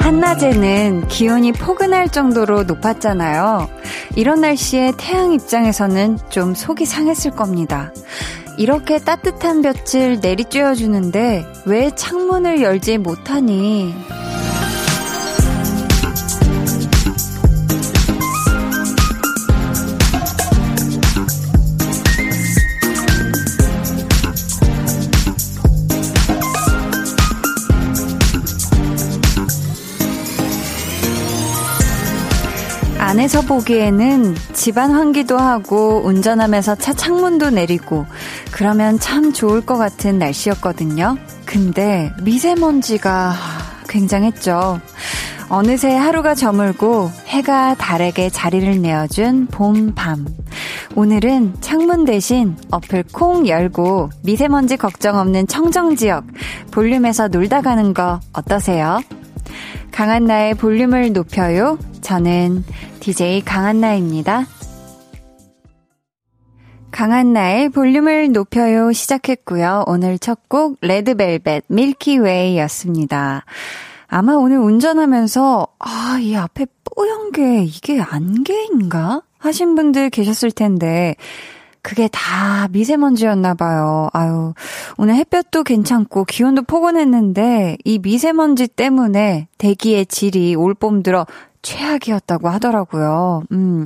[0.00, 3.68] 한낮에는 기온이 포근할 정도로 높았잖아요.
[4.16, 7.92] 이런 날씨에 태양 입장에서는 좀 속이 상했을 겁니다.
[8.58, 13.94] 이렇게 따뜻한 볕을 내리쬐어주는데 왜 창문을 열지 못하니?
[32.98, 38.04] 안에서 보기에는 집안 환기도 하고 운전하면서 차 창문도 내리고
[38.56, 41.18] 그러면 참 좋을 것 같은 날씨였거든요.
[41.44, 43.34] 근데 미세먼지가
[43.86, 44.80] 굉장했죠.
[45.50, 50.24] 어느새 하루가 저물고 해가 달에게 자리를 내어준 봄, 밤.
[50.94, 56.24] 오늘은 창문 대신 어플 콩 열고 미세먼지 걱정 없는 청정지역
[56.70, 59.00] 볼륨에서 놀다 가는 거 어떠세요?
[59.92, 61.78] 강한나의 볼륨을 높여요.
[62.00, 62.64] 저는
[63.00, 64.46] DJ 강한나입니다.
[66.96, 69.84] 강한나의 볼륨을 높여요 시작했고요.
[69.86, 73.44] 오늘 첫 곡 레드벨벳 밀키웨이였습니다.
[74.06, 79.20] 아마 오늘 운전하면서 아, 이 앞에 뽀얀 게 이게 안개인가?
[79.36, 81.16] 하신 분들 계셨을 텐데
[81.82, 84.08] 그게 다 미세먼지였나 봐요.
[84.14, 84.54] 아유,
[84.96, 91.26] 오늘 햇볕도 괜찮고 기온도 포근했는데 이 미세먼지 때문에 대기의 질이 올봄 들어
[91.66, 93.42] 최악이었다고 하더라고요.
[93.50, 93.84] 음,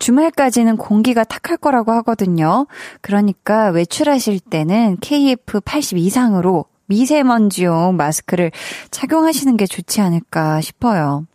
[0.00, 2.66] 주말까지는 공기가 탁할 거라고 하거든요.
[3.00, 8.50] 그러니까 외출하실 때는 KF80 이상으로 미세먼지용 마스크를
[8.90, 11.26] 착용하시는 게 좋지 않을까 싶어요.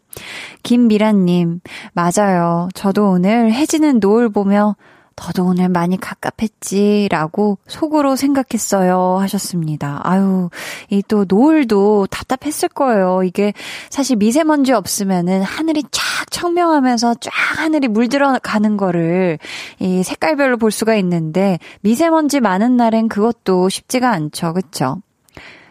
[0.64, 1.62] 김미란님,
[1.94, 2.68] 맞아요.
[2.74, 4.76] 저도 오늘 해지는 노을 보며
[5.20, 10.00] 너도 오늘 많이 갑갑했지라고 속으로 생각했어요 하셨습니다.
[10.04, 10.50] 아유,
[10.90, 13.24] 이 또 노을도 답답했을 거예요.
[13.24, 13.54] 이게
[13.90, 19.40] 사실 미세먼지 없으면은 하늘이 쫙 청명하면서 쫙 하늘이 물들어 가는 거를
[19.80, 24.54] 이 색깔별로 볼 수가 있는데 미세먼지 많은 날엔 그것도 쉽지가 않죠.
[24.54, 25.02] 그쵸?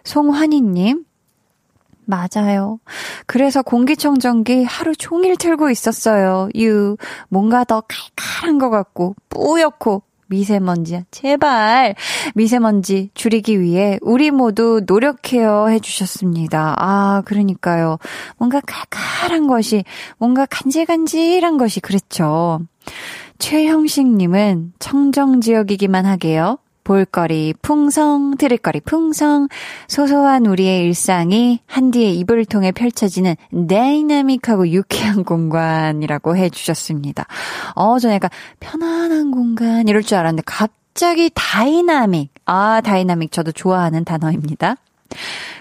[0.05, 1.05] 송환희 님,
[2.07, 2.79] 맞아요.
[3.27, 6.49] 그래서 공기청정기 하루 종일 틀고 있었어요.
[6.57, 6.97] 유,
[7.29, 11.03] 뭔가 더 칼칼한 것 같고, 뿌옇고, 미세먼지야.
[11.11, 11.95] 제발,
[12.35, 16.75] 미세먼지 줄이기 위해 우리 모두 노력해요 해주셨습니다.
[16.79, 17.99] 아, 그러니까요.
[18.37, 19.85] 뭔가 칼칼한 것이,
[20.19, 22.61] 뭔가 간질간질한 것이 그랬죠.
[23.39, 26.59] 최형식님은 청정지역이기만 하게요.
[26.87, 29.49] 볼거리 풍성, 들을거리 풍성,
[29.89, 33.35] 소소한 우리의 일상이 한디의 입을 통해 펼쳐지는
[33.69, 37.27] dynamic하고 유쾌한 공간이라고 해주셨습니다.
[37.75, 38.31] 어, 저 약간
[38.61, 42.33] 편안한 공간 이럴 줄 알았는데 갑자기 다이나믹.
[42.45, 44.77] 아, 다이나믹 저도 좋아하는 단어입니다.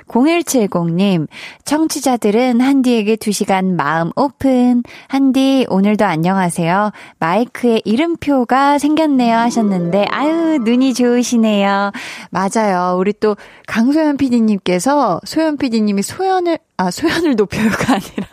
[0.08, 1.28] 0170님,
[1.64, 4.84] 청취자들은 한디에게 2시간 마음 오픈.
[5.08, 6.92] 한디, 오늘도 안녕하세요.
[7.20, 11.92] 마이크에 이름표가 생겼네요 하셨는데, 아유, 눈이 좋으시네요.
[12.30, 12.98] 맞아요.
[12.98, 13.36] 우리 또
[13.68, 18.28] 강소연 PD님께서, 소연 PD님이 소연을, 아, 소연을 높여요가 아니라,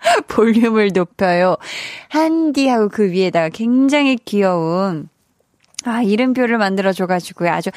[0.28, 1.56] 볼륨을 높여요.
[2.08, 5.08] 한디 하고 그 위에다가 굉장히 귀여운
[5.84, 7.70] 아, 이름표를 만들어줘가지고 아주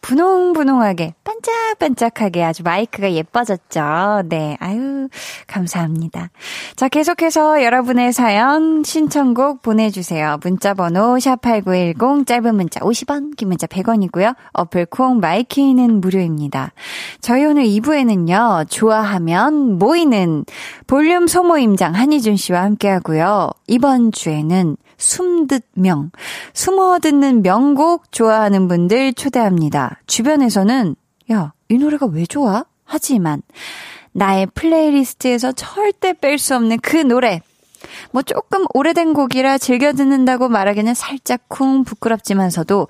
[0.00, 4.22] 분홍분홍하게, 반짝반짝하게 아주 마이크가 예뻐졌죠.
[4.26, 5.08] 네, 아유,
[5.48, 6.30] 감사합니다.
[6.76, 10.38] 자, 계속해서 여러분의 사연, 신청곡 보내주세요.
[10.42, 14.36] 문자번호 샵8910, 짧은 문자 50원, 긴 문자 100원이고요.
[14.52, 16.72] 어플 콩 마이케이는 무료입니다.
[17.20, 20.44] 저희 오늘 2부에는요, 좋아하면 모이는
[20.86, 23.50] 볼륨 소모임장 한희준 씨와 함께 하고요.
[23.66, 26.10] 이번 주에는 숨듣명,
[26.54, 30.00] 숨어 듣는 명곡 좋아하는 분들 초대합니다.
[30.06, 30.96] 주변에서는,
[31.32, 32.64] 야, 이 노래가 왜 좋아?
[32.84, 33.42] 하지만,
[34.12, 37.40] 나의 playlist에서 절대 뺄 수 없는 그 노래.
[38.10, 42.88] 뭐 조금 오래된 곡이라 즐겨 듣는다고 말하기는 살짝 쿵 부끄럽지만서도,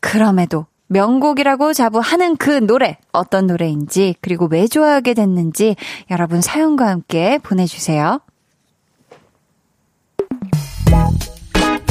[0.00, 5.76] 그럼에도 명곡이라고 자부하는 그 노래, 어떤 노래인지, 그리고 왜 좋아하게 됐는지
[6.10, 8.20] 여러분 사연과 함께 보내주세요.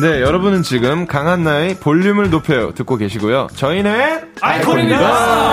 [0.00, 3.48] 네, 여러분은 지금 강한나의 볼륨을 높여요 듣고 계시고요.
[3.54, 5.52] 저희는 아이콘입니다.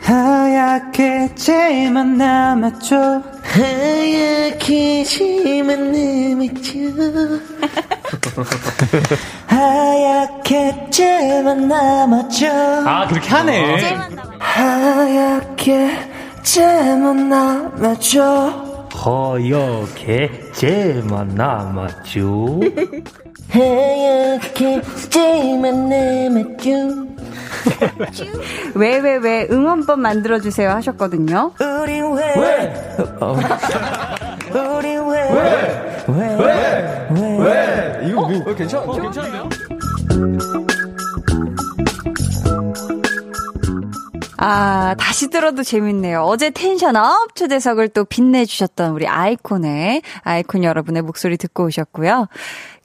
[0.00, 3.22] 하얗게 재만 남았죠.
[3.42, 6.80] 하얗게 재만 남았죠.
[9.46, 12.46] 하얗게 쟤만 남았죠.
[12.86, 13.98] 아, 그렇게 하네.
[14.38, 16.08] 하얗게
[16.42, 18.69] 쟤만 남았죠.
[19.04, 22.60] 허옇게 쟤만 남았죠.
[23.48, 26.70] 하얗게 쟤만 남았죠.
[28.74, 31.52] 왜, 왜, 왜, 응원법 만들어주세요 하셨거든요.
[31.58, 32.34] 우리 왜?
[32.36, 32.74] 왜?
[34.52, 35.30] 우리 왜?
[35.32, 35.76] 왜?
[36.08, 36.36] 왜?
[36.36, 37.08] 왜?
[37.10, 37.38] 왜?
[37.38, 38.08] 왜?
[38.08, 39.48] 이거 뭐, 괜찮, 어, 괜찮은데요?
[44.42, 46.22] 아, 다시 들어도 재밌네요.
[46.22, 52.26] 어제 텐션업 초대석을 또 빛내주셨던 우리 아이콘의, 아이콘 여러분의 목소리 듣고 오셨고요.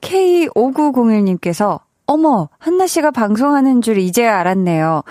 [0.02, 5.04] K5901님께서, 어머, 한나씨가 방송하는 줄 이제야 알았네요.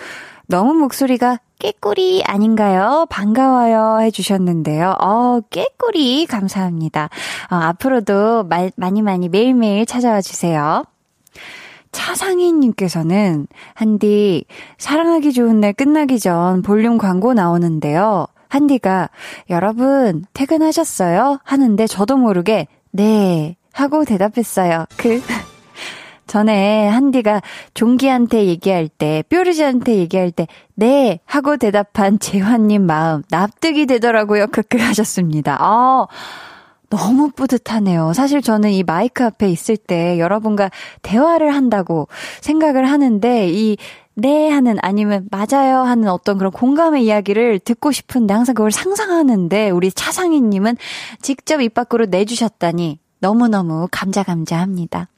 [0.46, 3.06] 너무 목소리가 깨꼬리 아닌가요?
[3.08, 4.96] 반가워요 해주셨는데요.
[5.00, 7.08] 어, 깨꼬리 감사합니다.
[7.50, 10.84] 어, 앞으로도 말, 많이 많이 매일매일 찾아와 주세요.
[11.94, 14.44] 차상희님께서는 한디
[14.76, 18.26] 사랑하기 좋은 날 끝나기 전 볼륨 광고 나오는데요.
[18.48, 19.08] 한디가
[19.50, 21.38] 여러분 퇴근하셨어요?
[21.42, 24.84] 하는데 저도 모르게 네 하고 대답했어요.
[24.96, 25.22] 그
[26.26, 27.42] 전에 한디가
[27.74, 31.20] 종기한테 얘기할 때, 뾰루지한테 얘기할 때, 네!
[31.26, 34.46] 하고 대답한 재환님 마음, 납득이 되더라고요.
[34.46, 35.58] 크크 하셨습니다.
[35.60, 36.06] 아,
[36.96, 38.12] 너무 뿌듯하네요.
[38.12, 40.70] 사실 저는 이 마이크 앞에 있을 때 여러분과
[41.02, 42.08] 대화를 한다고
[42.40, 43.76] 생각을 하는데, 이,
[44.16, 49.90] 네 하는 아니면 맞아요 하는 어떤 그런 공감의 이야기를 듣고 싶은데 항상 그걸 상상하는데 우리
[49.90, 50.76] 차상희님은
[51.20, 55.08] 직접 입 밖으로 내주셨다니 너무너무 감자감자합니다.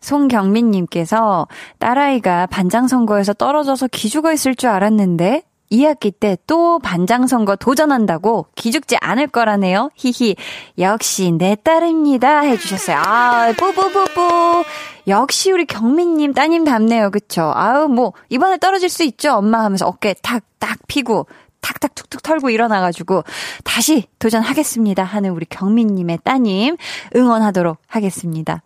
[0.00, 1.46] 송경민님께서
[1.78, 8.96] 딸아이가 반장 선거에서 떨어져서 기죽어 있을 줄 알았는데 2학기 때 또 반장 선거 도전한다고 기죽지
[9.00, 9.90] 않을 거라네요.
[9.96, 10.36] 히히.
[10.78, 12.40] 역시 내 딸입니다.
[12.40, 12.96] 해주셨어요.
[12.98, 14.64] 아, 뿌뿌뿌뿌.
[15.08, 17.10] 역시 우리 경민님 따님 답네요.
[17.10, 17.52] 그쵸?
[17.54, 19.32] 아우, 뭐, 이번에 떨어질 수 있죠?
[19.34, 21.26] 엄마 하면서 어깨 탁, 딱 피고,
[21.60, 23.24] 탁탁 툭툭 털고 일어나가지고
[23.64, 25.02] 다시 도전하겠습니다.
[25.02, 26.76] 하는 우리 경민님의 따님
[27.16, 28.62] 응원하도록 하겠습니다.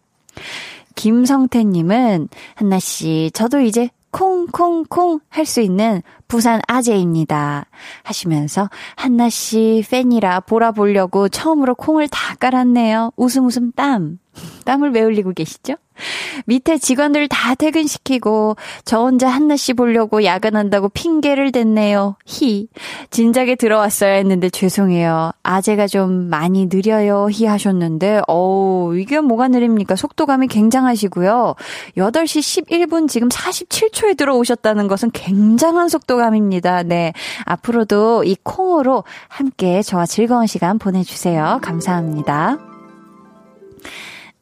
[0.95, 7.67] 김성태님은, 한나씨, 저도 이제 콩콩콩 할 수 있는 부산 아재입니다.
[8.05, 13.13] 하시면서 한나 씨 팬이라 보라 보려고 처음으로 콩을 다 깔았네요.
[13.17, 14.19] 웃음 웃음 땀.
[14.65, 15.75] 땀을 왜 흘리고 계시죠?
[16.47, 22.17] 밑에 직원들 다 퇴근시키고 저 혼자 한나 씨 보려고 야근한다고 핑계를 댔네요.
[22.25, 22.69] 히.
[23.11, 25.33] 진작에 들어왔어야 했는데 죄송해요.
[25.43, 27.29] 아재가 좀 많이 느려요.
[27.31, 29.97] 히 하셨는데 어우 이게 뭐가 느립니까?
[29.97, 31.55] 속도감이 굉장하시고요.
[31.97, 36.83] 8시 11분 지금 47초에 들어오셨다는 것은 굉장한 속도 감입니다.
[36.83, 37.13] 네.
[37.45, 41.61] 앞으로도 이 콩으로 함께 저와 즐거운 시간 보내주세요.
[41.63, 42.59] 감사합니다.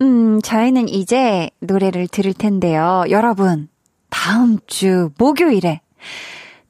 [0.02, 3.04] 음, 저희는 이제 노래를 들을 텐데요.
[3.10, 3.68] 여러분,
[4.10, 5.80] 다음 주 목요일에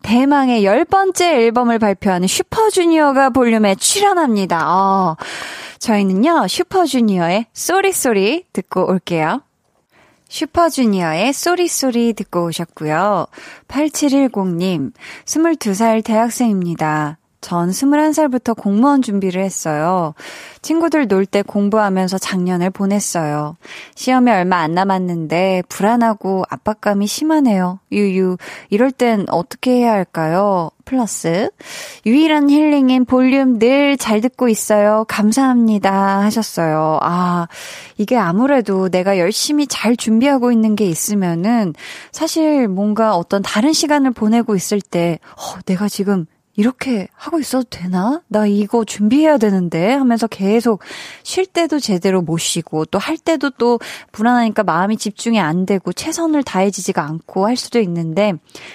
[0.02, 4.70] 대망의 열 번째 앨범을 발표하는 슈퍼주니어가 볼륨에 출연합니다.
[4.70, 5.16] 어,
[5.80, 9.42] 저희는요, 슈퍼주니어의 Sorry Sorry 듣고 올게요.
[10.28, 13.26] 슈퍼주니어의 Sorry Sorry 듣고 오셨고요.
[13.68, 14.92] 8710님,
[15.24, 17.18] 22살 대학생입니다.
[17.46, 20.14] 전 21살부터 공무원 준비를 했어요.
[20.62, 23.56] 친구들 놀 때 공부하면서 작년을 보냈어요.
[23.94, 27.78] 시험이 얼마 안 남았는데 불안하고 압박감이 심하네요.
[27.92, 28.36] 유유.
[28.70, 30.70] 이럴 땐 어떻게 해야 할까요?
[30.84, 31.50] 플러스.
[32.04, 35.04] 유일한 힐링인 볼륨 늘 잘 듣고 있어요.
[35.08, 36.20] 감사합니다.
[36.22, 36.98] 하셨어요.
[37.02, 37.46] 아,
[37.96, 41.74] 이게 아무래도 내가 열심히 잘 준비하고 있는 게 있으면은
[42.10, 46.26] 사실 뭔가 어떤 다른 시간을 보내고 있을 때, 어, 내가 지금
[46.56, 48.22] 이렇게 하고 있어도 되나?
[48.28, 50.82] 나 이거 준비해야 되는데 하면서 계속
[51.22, 53.78] 쉴 때도 제대로 못 쉬고 또 할 때도 또
[54.10, 58.32] 불안하니까 마음이 집중이 안 되고 최선을 다해지지가 않고 할 수도 있는데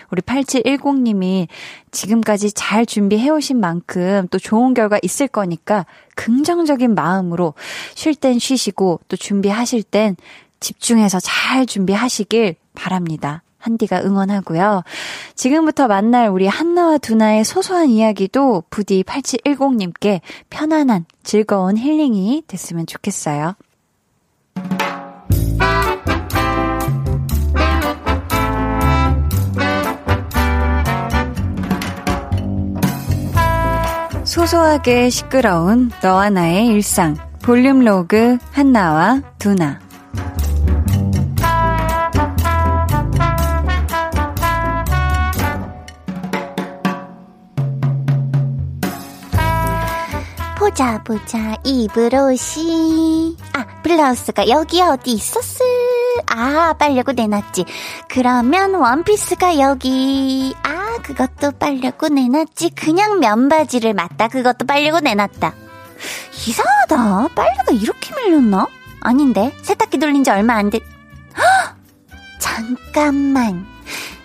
[0.10, 1.48] 우리 8710님이
[1.92, 5.86] 지금까지 잘 준비해 오신 만큼 또 좋은 결과 있을 거니까
[6.16, 7.56] 긍정적인 마음으로
[7.94, 10.16] 쉴 땐 쉬시고 또 준비하실 땐
[10.62, 13.44] 집중해서 잘 준비하시길 바랍니다.
[13.62, 14.84] 한디가 응원하고요.
[15.36, 23.56] 지금부터 만날 우리 한나와 두나의 소소한 이야기도 부디 8710님께 편안한 즐거운 힐링이 됐으면 좋겠어요.
[34.26, 37.18] 소소하게 시끄러운 너와 나의 일상.
[37.42, 39.80] 볼륨 로그 한나와 두나.
[50.72, 55.66] 보자 보자 옷이 아 블라우스가 여기 어디 있었을
[56.28, 57.66] 아 빨려고 내놨지.
[58.08, 60.56] 그러면 원피스가 여기.
[60.64, 62.70] 아 그것도 빨려고 내놨지.
[62.70, 64.30] 그냥 면바지를 맞다.
[64.30, 65.54] 그것도 빨려고 내놨다.
[66.48, 67.28] 이상하다.
[67.36, 68.66] 빨래가 이렇게 밀렸나?
[69.02, 69.54] 아닌데.
[69.64, 70.80] 세탁기 돌린 지 얼마 안돼
[72.40, 73.66] 잠깐만.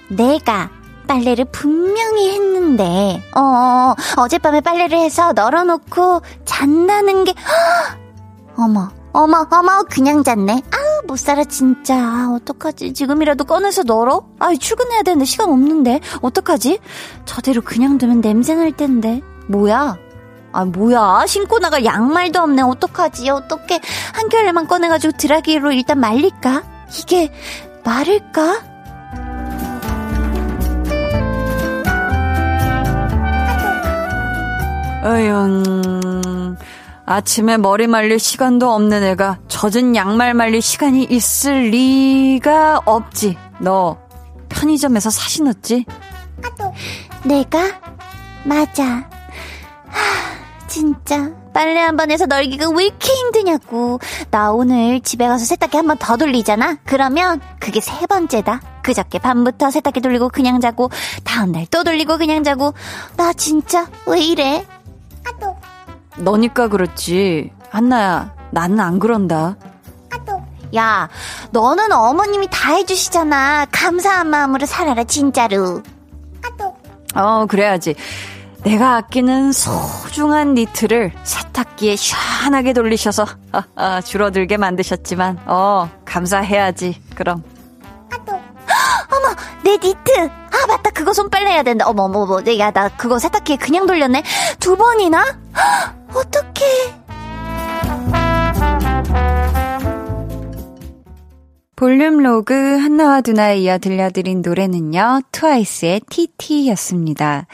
[0.09, 0.71] 내가
[1.07, 7.99] 빨래를 분명히 했는데, 어, 어, 어젯밤에 빨래를 해서 널어놓고 잔다는 게, 헉!
[8.59, 10.53] 어머, 어머, 어머, 그냥 잤네.
[10.53, 11.95] 아우, 못 살아, 진짜.
[11.97, 12.93] 아, 어떡하지?
[12.93, 14.27] 지금이라도 꺼내서 널어?
[14.39, 16.01] 아, 출근해야 되는데 시간 없는데.
[16.21, 16.79] 어떡하지?
[17.25, 19.23] 저대로 그냥 두면 냄새 날 텐데.
[19.49, 19.97] 뭐야?
[20.53, 21.25] 아, 뭐야.
[21.27, 22.63] 신고 나갈 양말도 없네.
[22.63, 23.31] 어떡하지?
[23.31, 23.81] 어떡해.
[24.13, 26.63] 한 켤레만 꺼내가지고 드라기로 일단 말릴까?
[26.99, 27.33] 이게,
[27.85, 28.76] 마를까?
[35.07, 36.57] 어휴,
[37.07, 43.39] 아침에 머리 말릴 시간도 없는 애가 젖은 양말 말릴 시간이 있을 리가 없지.
[43.61, 43.99] 너
[44.49, 45.85] 편의점에서 사시 넣었지?
[47.25, 47.81] 내가?
[48.45, 48.85] 맞아.
[48.85, 51.31] 하, 진짜.
[51.55, 53.99] 빨래 한 번 해서 널기가 왜 이렇게 힘드냐고.
[54.31, 56.79] 나 오늘 집에 가서 세탁기 한 번 더 돌리잖아?
[56.85, 58.61] 그러면 그게 세 번째다.
[58.83, 60.91] 그저께 밤부터 세탁기 돌리고 그냥 자고,
[61.25, 62.75] 다음날 또 돌리고 그냥 자고.
[63.17, 64.67] 나 진짜 왜 이래?
[66.19, 67.53] 너니까 그렇지.
[67.71, 69.57] 한나야, 나는 안 그런다.
[70.75, 71.09] 야,
[71.53, 73.67] 너는 어머님이 다 해주시잖아.
[73.71, 75.83] 감사한 마음으로 살아라, 진짜로.
[77.15, 77.95] 어, 그래야지.
[78.65, 83.25] 내가 아끼는 소중한 니트를 세탁기에 시원하게 돌리셔서
[84.05, 87.45] 줄어들게 만드셨지만 어 감사해야지 그럼
[89.67, 90.13] 내 니트.
[90.21, 90.91] 아, 맞다.
[90.91, 91.87] 그거 손빨래 해야 된다.
[91.89, 92.41] 어머, 어머, 어머.
[92.59, 94.23] 야, 나 그거 세탁기에 그냥 돌렸네.
[94.61, 95.25] 두 번이나?
[95.25, 96.95] 헉, 어떡해.
[101.75, 107.47] 볼륨 로그 한나와 두나에 이어 들려드린 노래는요, 트와이스의 TT였습니다.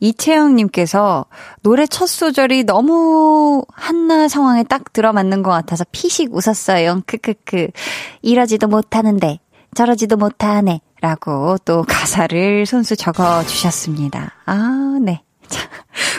[0.00, 1.26] 이채영님께서
[1.62, 7.02] 노래 첫 소절이 너무 한나 상황에 딱 들어맞는 것 같아서 피식 웃었어요.
[7.06, 7.68] 크크크.
[8.22, 9.38] 이러지도 못하는데,
[9.74, 10.80] 저러지도 못하네.
[11.00, 14.32] 라고 또 가사를 손수 적어 주셨습니다.
[14.46, 15.22] 아, 네.
[15.48, 15.60] 자,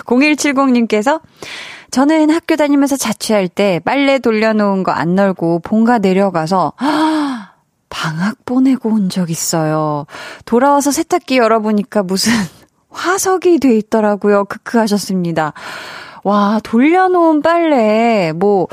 [0.05, 1.21] 0170님께서
[1.91, 6.73] 저는 학교 다니면서 자취할 때 빨래 돌려놓은 거 안 널고 본가 내려가서
[7.89, 10.05] 방학 보내고 온 적 있어요.
[10.45, 12.31] 돌아와서 세탁기 열어보니까 무슨
[12.89, 14.45] 화석이 돼 있더라고요.
[14.45, 15.53] 크크 하셨습니다.
[16.23, 18.67] 와, 돌려놓은 빨래, 뭐,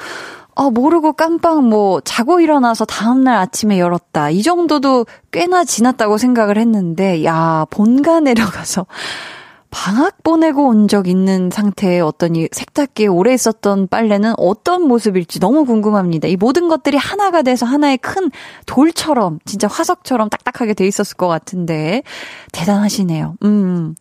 [0.61, 4.31] 아, 모르고 깜빡 뭐, 자고 일어나서 다음날 아침에 열었다.
[4.31, 8.87] 이 정도도 꽤나 지났다고 생각을 했는데, 야, 본가 내려가서
[9.71, 15.65] 방학 보내고 온 적 있는 상태의 어떤 이 세탁기에 오래 있었던 빨래는 어떤 모습일지 너무
[15.65, 16.27] 궁금합니다.
[16.27, 18.29] 이 모든 것들이 하나가 돼서 하나의 큰
[18.67, 22.03] 돌처럼, 진짜 화석처럼 딱딱하게 돼 있었을 것 같은데,
[22.51, 23.37] 대단하시네요.
[23.45, 23.95] 음.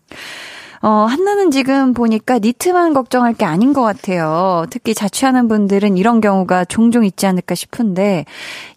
[0.81, 4.65] 어, 한나는 지금 보니까 니트만 걱정할 게 아닌 것 같아요.
[4.69, 8.25] 특히 자취하는 분들은 이런 경우가 종종 있지 않을까 싶은데,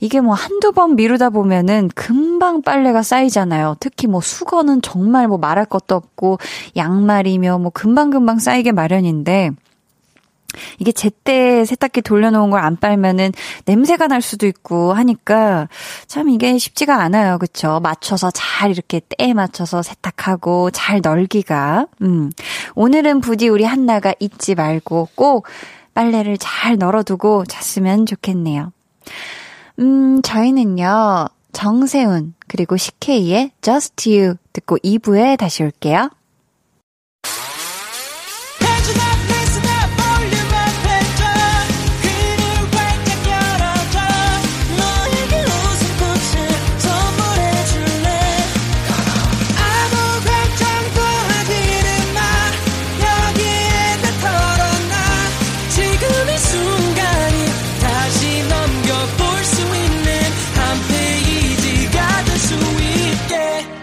[0.00, 3.76] 이게 뭐 한두 번 미루다 보면은 금방 빨래가 쌓이잖아요.
[3.80, 6.38] 특히 뭐 수건은 정말 뭐 말할 것도 없고,
[6.76, 9.50] 양말이며 뭐 금방금방 쌓이게 마련인데,
[10.78, 13.32] 이게 제때 세탁기 돌려놓은 걸 안 빨면은
[13.64, 15.68] 냄새가 날 수도 있고 하니까
[16.06, 17.38] 참 이게 쉽지가 않아요.
[17.38, 17.80] 그쵸?
[17.82, 21.86] 맞춰서 잘 이렇게 때에 맞춰서 세탁하고 잘 널기가.
[22.02, 22.30] 음.
[22.74, 25.46] 오늘은 부디 우리 한나가 잊지 말고 꼭
[25.94, 28.72] 빨래를 잘 널어두고 잤으면 좋겠네요.
[29.78, 36.10] 음, 저희는요, 정세훈, 그리고 CK의 Just You 듣고 2부에 다시 올게요.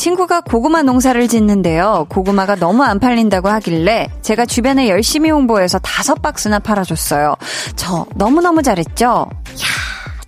[0.00, 2.06] 친구가 고구마 농사를 짓는데요.
[2.08, 7.34] 고구마가 너무 안 팔린다고 하길래 제가 주변에 열심히 홍보해서 다섯 박스나 팔아줬어요.
[7.76, 9.28] 저 너무너무 잘했죠?
[9.28, 9.66] 야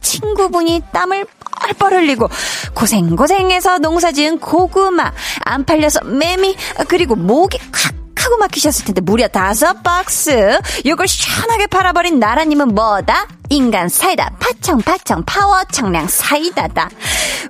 [0.02, 1.25] 친구분이 땀을
[1.79, 2.29] 뻘뻘 흘리고
[2.75, 5.11] 고생고생해서 농사 지은 고구마
[5.47, 6.54] 안 팔려서 맴이
[6.88, 7.91] 그리고 목이 칵
[8.32, 10.58] 하고 막히셨을 텐데 무려 다섯 박스.
[10.84, 13.26] 이걸 시원하게 팔아버린 나라님은 뭐다?
[13.50, 14.30] 인간 사이다.
[14.40, 16.88] 파청파청 파워 청량 사이다다.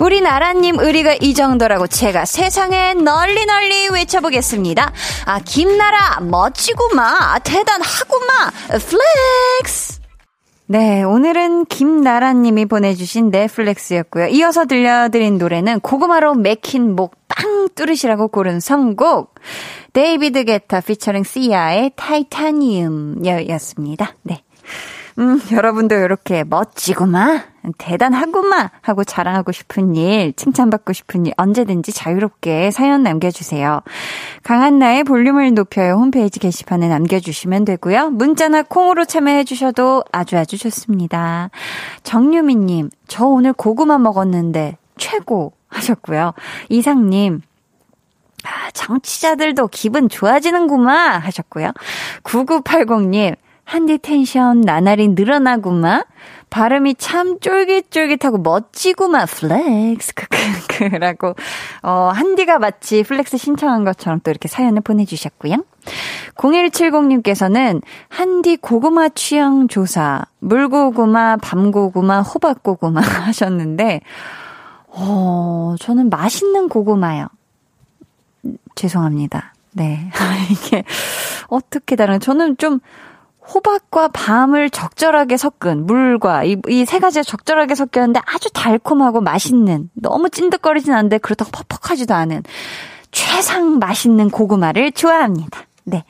[0.00, 4.92] 우리 나라님 의리가 이 정도라고 제가 세상에 널리 널리 외쳐보겠습니다.
[5.26, 7.38] 아 김나라 멋지구마.
[7.44, 8.50] 대단하구마.
[8.68, 10.01] flex
[10.66, 14.28] 네, 오늘은 김나라님이 보내주신 넷플렉스였고요.
[14.28, 19.34] 이어서 들려드린 노래는 고구마로 맥힌 목 빵 뚫으시라고 고른 선곡
[19.92, 24.14] David Guetta featuring Sia의 Titanium이었습니다.
[24.22, 24.44] 네.
[25.18, 27.42] 음, 여러분도 이렇게 멋지구마,
[27.78, 33.82] 대단하구마 하고 자랑하고 싶은 일, 칭찬받고 싶은 일 언제든지 자유롭게 사연 남겨주세요.
[34.42, 38.10] 강한나의 볼륨을 높여요 홈페이지 게시판에 남겨주시면 되고요.
[38.10, 41.50] 문자나 콩으로 참여해주셔도 아주 아주 좋습니다.
[42.02, 46.32] 정유미님, 저 오늘 고구마 먹었는데 최고 하셨고요.
[46.68, 47.42] 이상님,
[48.44, 51.72] 아, 정치자들도 기분 좋아지는구만 하셨고요.
[52.24, 56.04] 9980님, 한디 텐션 나날이 늘어나구만.
[56.50, 59.26] 발음이 참 쫄깃쫄깃하고 멋지구만.
[59.26, 60.12] flex.
[60.14, 61.34] 크크크라고.
[61.82, 65.56] 어, 한디가 마치 flex 신청한 것처럼 또 이렇게 사연을 보내 주셨고요.
[66.36, 70.24] 0170님께서는 한디 고구마 취향 조사.
[70.40, 74.02] 물고구마, 밤고구마, 호박고구마 하셨는데,
[74.88, 77.28] 어, 저는 맛있는 고구마요.
[78.74, 79.54] 죄송합니다.
[79.72, 80.10] 네.
[80.50, 80.84] 이게
[81.48, 82.80] 어떻게 다른 저는 좀
[83.48, 91.18] 호박과 밤을 적절하게 섞은 물과 이세 가지가 적절하게 섞였는데 아주 달콤하고 맛있는 너무 찐득거리진 않은데
[91.18, 92.42] 그렇다고 퍽퍽하지도 않은
[93.10, 95.62] 최상 맛있는 고구마를 좋아합니다.
[95.84, 96.04] 네.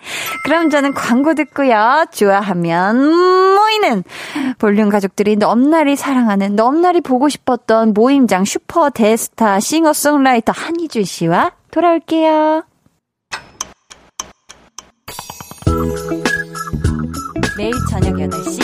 [0.45, 2.05] 그럼 저는 광고 듣고요.
[2.13, 4.05] 좋아하면 모이는
[4.59, 12.65] 볼륨 가족들이 넘날이 사랑하는 넘날이 보고 싶었던 모임장 슈퍼 대스타 싱어송라이터 한희준 씨와 돌아올게요.
[17.63, 18.59] 매일 저녁 8시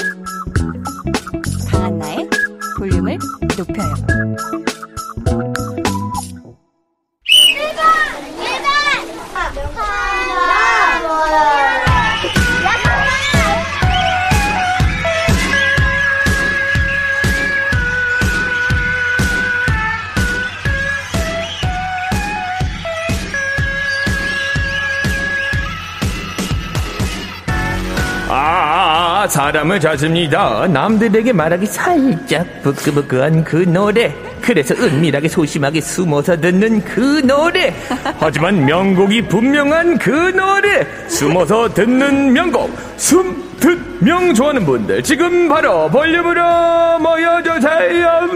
[1.71, 2.29] 강한나의
[2.77, 3.17] 볼륨을
[3.57, 3.95] 높여요.
[10.91, 11.88] 아,
[29.29, 30.67] 사람을 찾습니다.
[30.69, 34.15] 남들에게 말하기 살짝 부끄부끄한 그 노래.
[34.41, 37.75] 그래서 은밀하게 소심하게 숨어서 듣는 그 노래.
[38.19, 40.87] 하지만 명곡이 분명한 그 노래.
[41.09, 42.71] 숨어서 듣는 명곡.
[42.97, 46.41] 숨 듣 명 좋아하는 분들 지금 바로 볼륨으로
[47.01, 48.29] 모여주세요.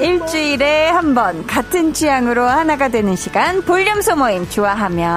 [0.00, 5.08] 일주일에 한 번 같은 취향으로 하나가 되는 시간 볼륨 소모임 좋아하면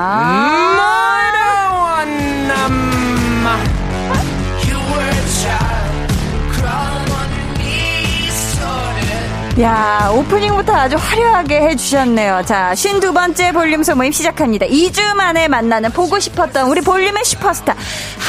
[9.61, 12.41] 야 오프닝부터 아주 화려하게 해주셨네요.
[12.43, 14.65] 자, 52번째 볼륨 소모임 시작합니다.
[14.65, 17.75] 2주 만에 만나는 보고 싶었던 우리 볼륨의 슈퍼스타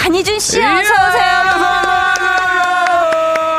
[0.02, 1.24] 한희준 씨 어서 오세요.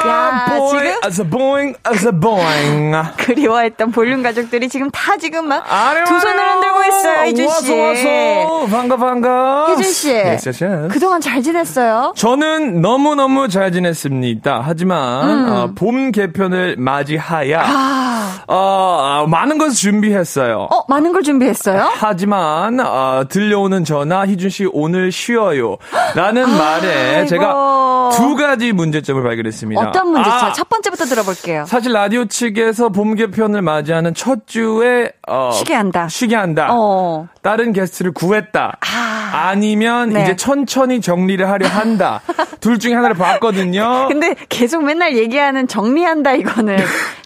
[0.07, 2.95] 야, 지금 as a boing, as a boing.
[3.17, 5.63] 그리워했던 볼륨 가족들이 지금 다 지금 막
[6.05, 6.35] 두 손을.
[6.55, 7.71] 흔들고 있어요, 희준 씨.
[7.71, 8.67] 와서, 와서.
[8.71, 9.71] 반가, 반가.
[9.71, 10.87] 희준 씨, Yes, yes, yes.
[10.93, 12.13] 그동안 잘 지냈어요?
[12.15, 14.61] 저는 너무 너무 잘 지냈습니다.
[14.63, 15.49] 하지만, 음.
[15.51, 20.67] 어, 봄 개편을 맞이하여, 아, 어, 어, 많은 것을 준비했어요.
[20.71, 21.91] 어, 많은 걸 준비했어요?
[21.95, 25.77] 하지만 어, 들려오는 전화 희준 씨 오늘 쉬어요.
[26.15, 27.27] 라는 말에 아이고.
[27.27, 29.81] 제가 두 가지 문제점을 발견했습니다.
[29.81, 30.29] 어떤 문제?
[30.29, 31.65] 아, 자, 첫 번째부터 들어볼게요.
[31.67, 36.07] 사실 라디오 측에서 봄 개편을 맞이하는 첫 주에 어, 쉬게 한다.
[36.07, 36.67] 쉬게 한다.
[36.71, 37.27] 어.
[37.41, 38.77] 다른 게스트를 구했다.
[38.79, 39.53] 아.
[39.55, 40.23] 니면 네.
[40.23, 42.21] 이제 천천히 정리를 하려 한다.
[42.61, 44.07] 둘 중에 하나를 봤거든요.
[44.07, 46.77] 근데 계속 맨날 얘기하는 정리한다 이거는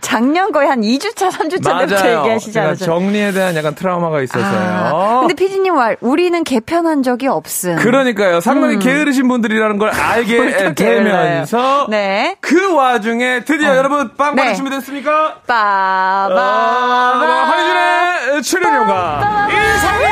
[0.01, 2.75] 작년 거의 한 2주차, 3주차 때부터 않았어요?
[2.75, 4.59] 정리에 대한 약간 트라우마가 있어서요.
[4.59, 7.75] 아, 근데 피디님 말 우리는 개편한 적이 없음.
[7.75, 8.39] 그러니까요.
[8.41, 10.47] 상당히 게으르신 분들이라는 걸 알게 음.
[10.49, 12.37] 어떻게 되면서 네.
[12.41, 13.75] 그 와중 에 드디어 어.
[13.75, 14.55] 여러분 빵빠레 네.
[14.55, 15.35] 준비됐습니까?
[15.45, 16.35] 빠바바.
[16.39, 20.05] 아, 한희준의 출연료가 인상이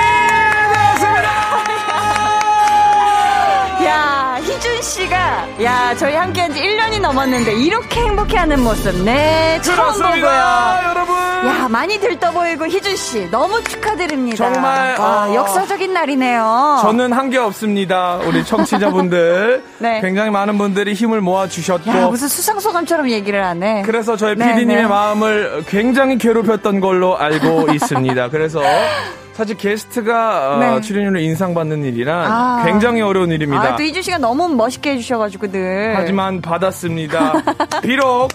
[4.87, 10.01] 씨가 야 저희 함께한 지 1년이 넘었는데 이렇게 행복해하는 모습 네 처음 보고요.
[10.01, 11.15] 그렇습니다, 여러분.
[11.15, 14.37] 야 많이 들떠 보이고 희준 씨 너무 축하드립니다.
[14.37, 16.79] 정말, 와, 어, 역사적인 날이네요.
[16.81, 18.15] 저는 한 게 없습니다.
[18.25, 19.61] 우리 청취자분들.
[19.79, 19.99] 네.
[19.99, 21.89] 굉장히 많은 분들이 힘을 모아 주셨고.
[21.91, 23.81] 야 무슨 수상 소감처럼 얘기를 하네.
[23.85, 24.87] 그래서 저희 네, PD님의 네.
[24.87, 28.29] 마음을 굉장히 괴롭혔던 걸로 알고 있습니다.
[28.29, 28.61] 그래서
[29.37, 30.81] 사실 게스트가 어, 네.
[30.81, 32.63] 출연료를 인상받는 일이란 아.
[32.65, 33.61] 굉장히 어려운 일입니다.
[33.61, 35.93] 아, 또 희준 씨가 너무 멋있게 해주셔가지고 늘.
[35.95, 37.33] 하지만 받았습니다.
[37.83, 38.29] 비록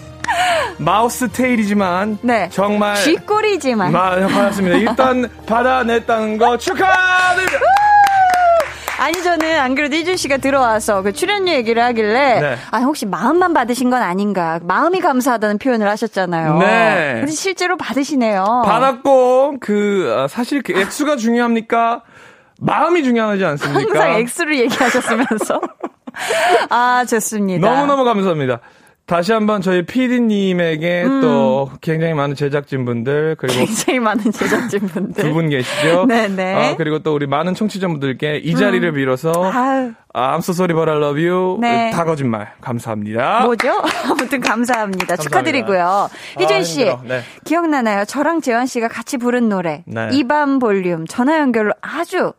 [0.77, 2.47] 마우스 테일이지만 네.
[2.53, 3.91] 정말 쥐꼬리지만.
[3.91, 4.77] 마, 받았습니다.
[4.77, 7.59] 일단 받아냈다는 거 축하드립니다.
[9.03, 12.55] 아니 저는 안 그래도 희준 씨가 들어와서 그 출연료 얘기를 하길래 네.
[12.71, 16.57] 아 혹시 마음만 받으신 건 아닌가 마음이 감사하다는 표현을 하셨잖아요.
[16.59, 17.13] 네.
[17.17, 18.63] 근데 실제로 받으시네요.
[18.65, 22.03] 받았고 그 아, 사실 그 액수가 중요합니까?
[22.61, 23.79] 마음이 중요하지 않습니까?
[23.81, 25.59] 항상 X를 얘기하셨으면서
[26.69, 27.69] 아 좋습니다.
[27.69, 28.61] 너무너무 감사합니다.
[29.13, 33.65] 다시 한번 저희 PD님에게 또 굉장히 많은 제작진분들 그리고 음.
[33.67, 36.05] 굉장히 많은 제작진분들 두 분 계시죠.
[36.09, 36.53] 네네.
[36.53, 36.57] 음.
[36.57, 39.91] 아, 그리고 또 우리 많은 청취자분들께 이 자리를 빌어서 아유.
[40.15, 41.59] 아, I'm so sorry but I love you.
[41.61, 41.91] 네.
[41.91, 42.53] 다 거짓말.
[42.61, 43.41] 감사합니다.
[43.43, 43.69] 뭐죠?
[44.09, 45.17] 아무튼 감사합니다.
[45.17, 46.09] 축하드리고요.
[46.39, 47.01] 희준 씨, 힘들어.
[47.07, 47.21] 네.
[47.45, 48.05] 기억나나요?
[48.05, 50.09] 저랑 재환 씨가 같이 부른 노래 네.
[50.11, 52.33] 이밤 볼륨 전화 연결로 아주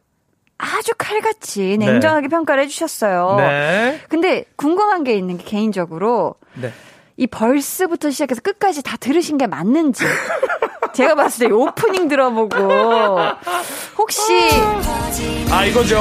[0.65, 3.37] 아주 칼같이 냉정하게 평가를 해주셨어요.
[3.39, 4.01] 네.
[4.09, 6.73] 근데 궁금한 게 있는 게 개인적으로 네.
[7.17, 10.05] 이 벌스부터 시작해서 끝까지 다 들으신 게 맞는지.
[10.95, 12.57] 제가 봤을 때 오프닝 들어보고
[13.99, 14.23] 혹시
[15.51, 16.01] 아, 이거죠.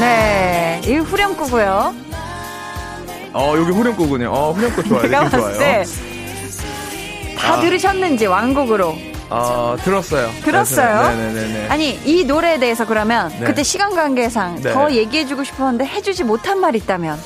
[0.00, 1.94] 네, 이 후렴구고요.
[3.32, 4.30] 어, 여기 후렴구군요.
[4.32, 5.02] 어, 후렴구 좋아요.
[5.08, 5.58] 제가 봤을 좋아요.
[5.58, 5.84] 때
[7.40, 7.60] 다 아.
[7.60, 8.94] 들으셨는지 완곡으로.
[9.30, 10.28] 어, 들었어요.
[10.42, 11.16] 들었어요?
[11.16, 11.68] 네네네.
[11.68, 13.46] 아니 이 노래에 대해서 그러면 네.
[13.46, 14.72] 그때 시간 관계상 네.
[14.72, 17.16] 더 얘기해주고 싶었는데 해주지 못한 말 있다면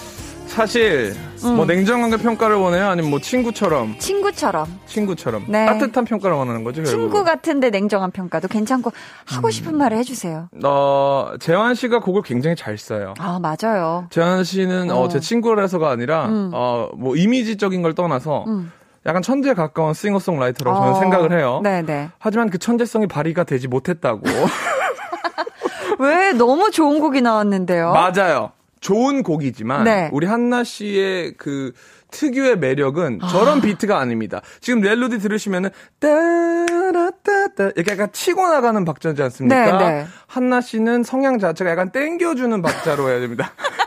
[0.46, 1.56] 사실 음.
[1.56, 2.86] 뭐 냉정하게 평가를 원해요?
[2.88, 5.66] 아니면 뭐 친구처럼 친구처럼 친구처럼 네.
[5.66, 6.84] 따뜻한 평가를 원하는 거죠?
[6.84, 7.24] 친구 결국은?
[7.24, 8.92] 같은데 냉정한 평가도 괜찮고
[9.24, 9.50] 하고 음.
[9.50, 10.48] 싶은 말을 해주세요.
[10.64, 13.14] 어, 재환 씨가 곡을 굉장히 잘 써요.
[13.18, 14.06] 아 맞아요.
[14.10, 15.08] 재환 씨는 어, 어.
[15.08, 16.50] 제 친구라서가 아니라 음.
[16.54, 18.70] 어, 뭐 이미지적인 걸 떠나서 음.
[19.06, 21.60] 약간 천재에 가까운 싱어송라이터라고 저는 어, 생각을 해요.
[21.62, 22.10] 네네.
[22.18, 24.22] 하지만 그 천재성이 발휘가 되지 못했다고.
[25.98, 27.92] 왜 너무 좋은 곡이 나왔는데요?
[27.92, 28.52] 맞아요.
[28.80, 29.84] 좋은 곡이지만 어?
[29.84, 30.10] 네.
[30.12, 31.72] 우리 한나 씨의 그
[32.10, 34.40] 특유의 매력은 저런 비트가 아닙니다.
[34.60, 39.78] 지금 멜로디 들으시면은 따라따따 이렇게 약간 치고 나가는 박자지 않습니까?
[39.78, 40.06] 네, 네.
[40.26, 43.52] 한나 씨는 성향 자체가 약간 땡겨주는 박자로 해야 됩니다.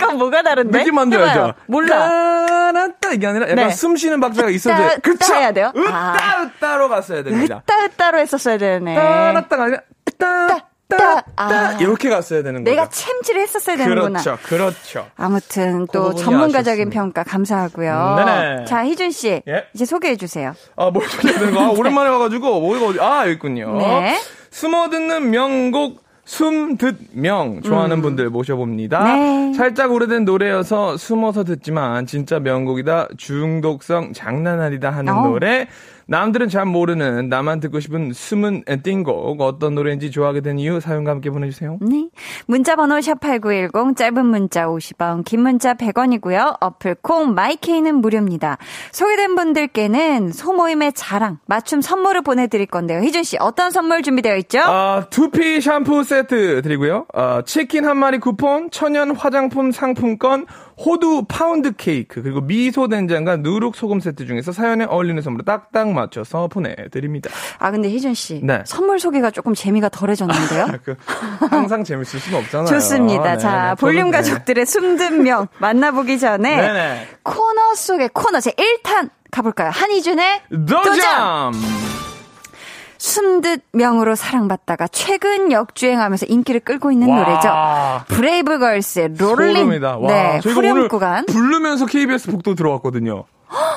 [0.00, 0.78] 그러니까 뭐가 다른데?
[0.78, 0.98] 느낌?
[1.12, 1.52] 해봐요.
[1.66, 2.46] 몰라.
[2.46, 3.70] 따라따 이게 아니라 약간 네.
[3.70, 4.90] 숨 쉬는 박자가 있어야 돼요.
[5.02, 5.34] 그쵸?
[5.34, 5.72] 해야 돼요?
[5.76, 6.42] 으따 아.
[6.42, 7.62] 으따로 갔어야 됩니다.
[7.64, 8.94] 으따 으따로 했었어야 되네.
[8.94, 10.48] 따라따가 아니라 으따
[10.88, 11.48] 따, 따 아.
[11.48, 12.74] 따 이렇게 갔어야 되는 거죠.
[12.74, 14.20] 내가 챔질을 했었어야 되는구나.
[14.20, 15.08] 그렇죠, 그렇죠.
[15.16, 17.00] 아무튼 그또 부분이 전문가적인 아쉽습니다.
[17.00, 18.16] 평가 감사하고요.
[18.18, 18.64] 음, 네네.
[18.64, 19.66] 자 희준 씨 예?
[19.72, 20.54] 이제 소개해 주세요.
[20.76, 21.60] 아, 뭘 소개해야 되는 거?
[21.60, 23.78] 아, 오랜만에 와가지고, 뭐, 이거 어디, 아, 여기 있군요.
[23.78, 24.18] 네.
[24.50, 27.60] 숨어 듣는 명곡, 숨, 듣, 명.
[27.60, 29.02] 좋아하는 분들 모셔봅니다.
[29.02, 29.52] 네.
[29.52, 33.08] 살짝 오래된 노래여서 숨어서 듣지만, 진짜 명곡이다.
[33.16, 35.22] 중독성 장난 아니다 하는 어.
[35.26, 35.66] 노래.
[36.10, 39.40] 남들은 잘 모르는, 나만 듣고 싶은 숨은 띵곡.
[39.40, 41.78] 어떤 노래인지 좋아하게 된 이유 사연과 함께 보내주세요.
[41.80, 42.08] 네.
[42.46, 46.56] 문자 번호 샵8910 짧은 문자 50원 긴 문자 100원이고요.
[46.60, 48.58] 어플 콩 My K는 무료입니다.
[48.90, 53.02] 소개된 분들께는 소모임의 자랑 맞춤 선물을 보내드릴 건데요.
[53.02, 54.58] 희준 씨 어떤 선물 준비되어 있죠?
[54.64, 57.06] 아, 두피 샴푸 세트 드리고요.
[57.14, 60.46] 아, 치킨 한 마리 쿠폰, 천연 화장품 상품권,
[60.84, 66.48] 호두 파운드 케이크, 그리고 미소 된장과 누룩 소금 세트 중에서 사연에 어울리는 선물을 딱딱 맞춰서
[66.48, 67.30] 보내드립니다.
[67.58, 68.62] 아 근데 희준 씨 네.
[68.64, 70.66] 선물 소개가 조금 재미가 덜해졌는데요.
[70.84, 70.96] 그,
[71.50, 72.66] 항상 재밌을 수는 없잖아요.
[72.68, 73.34] 좋습니다.
[73.34, 74.16] 네, 자, 네, 볼륨 저는, 네.
[74.16, 77.08] 가족들의 숨든 명 만나보기 전에 네네.
[77.24, 79.70] 코너 속의 코너 제 1탄 가볼까요?
[79.70, 80.82] 한희준의 도전!
[80.82, 82.09] 도전!
[83.00, 87.16] 숨듯 명으로 사랑받다가 최근 역주행하면서 인기를 끌고 있는 와.
[87.18, 88.14] 노래죠.
[88.14, 89.54] 브레이브걸스의 롤린.
[89.56, 89.96] 소름이다.
[89.96, 91.24] 와, 네, 후렴 구간.
[91.24, 93.24] 부르면서 KBS 복도 들어왔거든요.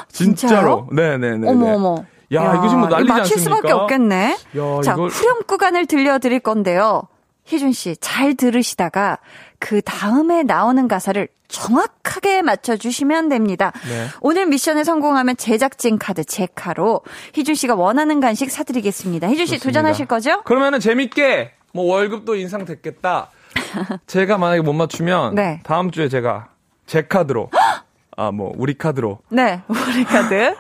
[0.10, 0.88] 진짜로.
[0.92, 1.50] 네네네.
[1.50, 1.96] 어머 어머.
[2.34, 3.56] 야, 이거 지금 뭐 난리지 맞힐 않습니까?
[3.56, 4.32] 수밖에 없겠네.
[4.58, 7.04] 야, 자, 이걸- 후렴 구간을 들려드릴 건데요.
[7.46, 9.20] 희준 씨, 잘 들으시다가
[9.64, 13.72] 그 다음에 나오는 가사를 정확하게 맞춰주시면 됩니다.
[13.88, 14.08] 네.
[14.20, 17.00] 오늘 미션에 성공하면 제작진 카드 제카로
[17.34, 19.30] 희준 씨가 원하는 간식 사드리겠습니다.
[19.30, 19.70] 희준 씨 좋습니다.
[19.80, 20.44] 도전하실 거죠?
[20.44, 23.30] 그러면은 재밌게 뭐 월급도 인상됐겠다.
[24.06, 25.62] 제가 만약에 못 맞추면 네.
[25.64, 26.50] 다음 주에 제가
[26.86, 27.50] 제 카드로
[28.18, 30.56] 아 뭐 우리 카드로 네, 우리 카드.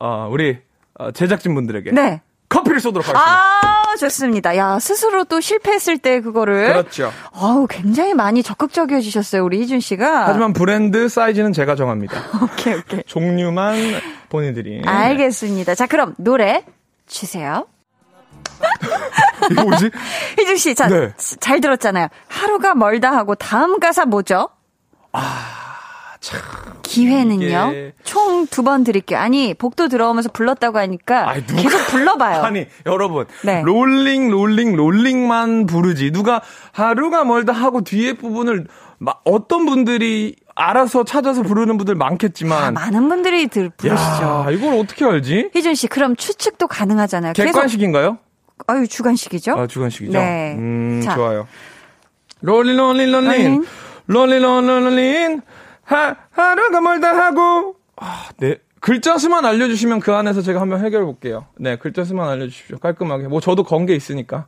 [0.00, 0.56] 아 우리
[0.94, 2.22] 어, 제작진 분들에게 네.
[2.48, 3.30] 커피를 쏘도록 하겠습니다.
[3.30, 3.67] 아,
[3.98, 4.56] 좋습니다.
[4.56, 6.68] 야, 스스로 또 실패했을 때 그거를.
[6.68, 7.12] 그렇죠.
[7.32, 10.26] 어우, 굉장히 많이 적극적이어지셨어요, 우리 희준 씨가.
[10.28, 12.16] 하지만 브랜드 사이즈는 제가 정합니다.
[12.42, 13.02] 오케이, 오케이.
[13.06, 13.76] 종류만
[14.30, 14.82] 본인들이.
[14.86, 15.74] 알겠습니다.
[15.74, 16.64] 자, 그럼 노래
[17.06, 17.66] 주세요.
[19.50, 19.90] 이거 뭐지?
[20.38, 21.12] 희준 씨, 자, 네.
[21.40, 22.08] 잘 들었잖아요.
[22.28, 24.48] 하루가 멀다 하고 다음 가사 뭐죠?
[26.82, 27.46] 기회는요?
[27.70, 29.18] 이게- 총 두 번 드릴게요.
[29.18, 32.42] 아니, 복도 들어오면서 불렀다고 하니까 아이, 누가- 계속 불러봐요.
[32.44, 33.26] 아니, 여러분.
[33.42, 33.62] 네.
[33.62, 36.10] Rollin', Rollin', Rollin'만 부르지.
[36.10, 36.40] 누가
[36.72, 38.66] 하루가 멀다 하고 뒤에 부분을
[38.98, 42.74] 마- 어떤 분들이 알아서 찾아서 부르는 분들 아, 많겠지만.
[42.74, 44.44] 많은 분들이 들, 부르시죠.
[44.46, 45.50] 야, 이걸 어떻게 알지?
[45.54, 47.32] 희준 씨, 그럼 추측도 가능하잖아요.
[47.34, 48.18] 계속, 객관식인가요?
[48.66, 49.52] 아유, 주관식이죠?
[49.52, 50.18] 아, 주관식이죠?
[50.18, 50.56] 네.
[50.58, 51.14] 음, 자.
[51.14, 51.46] 좋아요.
[52.40, 53.12] Rollin', Rollin'.
[53.12, 53.64] Rollin'.
[54.08, 55.40] Rollin', Rollin', Rollin'.
[55.88, 57.76] 하, 하루가 멀다 하고.
[57.96, 58.58] 아, 네.
[58.80, 61.46] 글자 수만 알려주시면 그 안에서 제가 한번 해결해 볼게요.
[61.58, 62.78] 네, 글자 수만 알려주십시오.
[62.78, 63.28] 깔끔하게.
[63.28, 64.46] 뭐 저도 건 게 있으니까.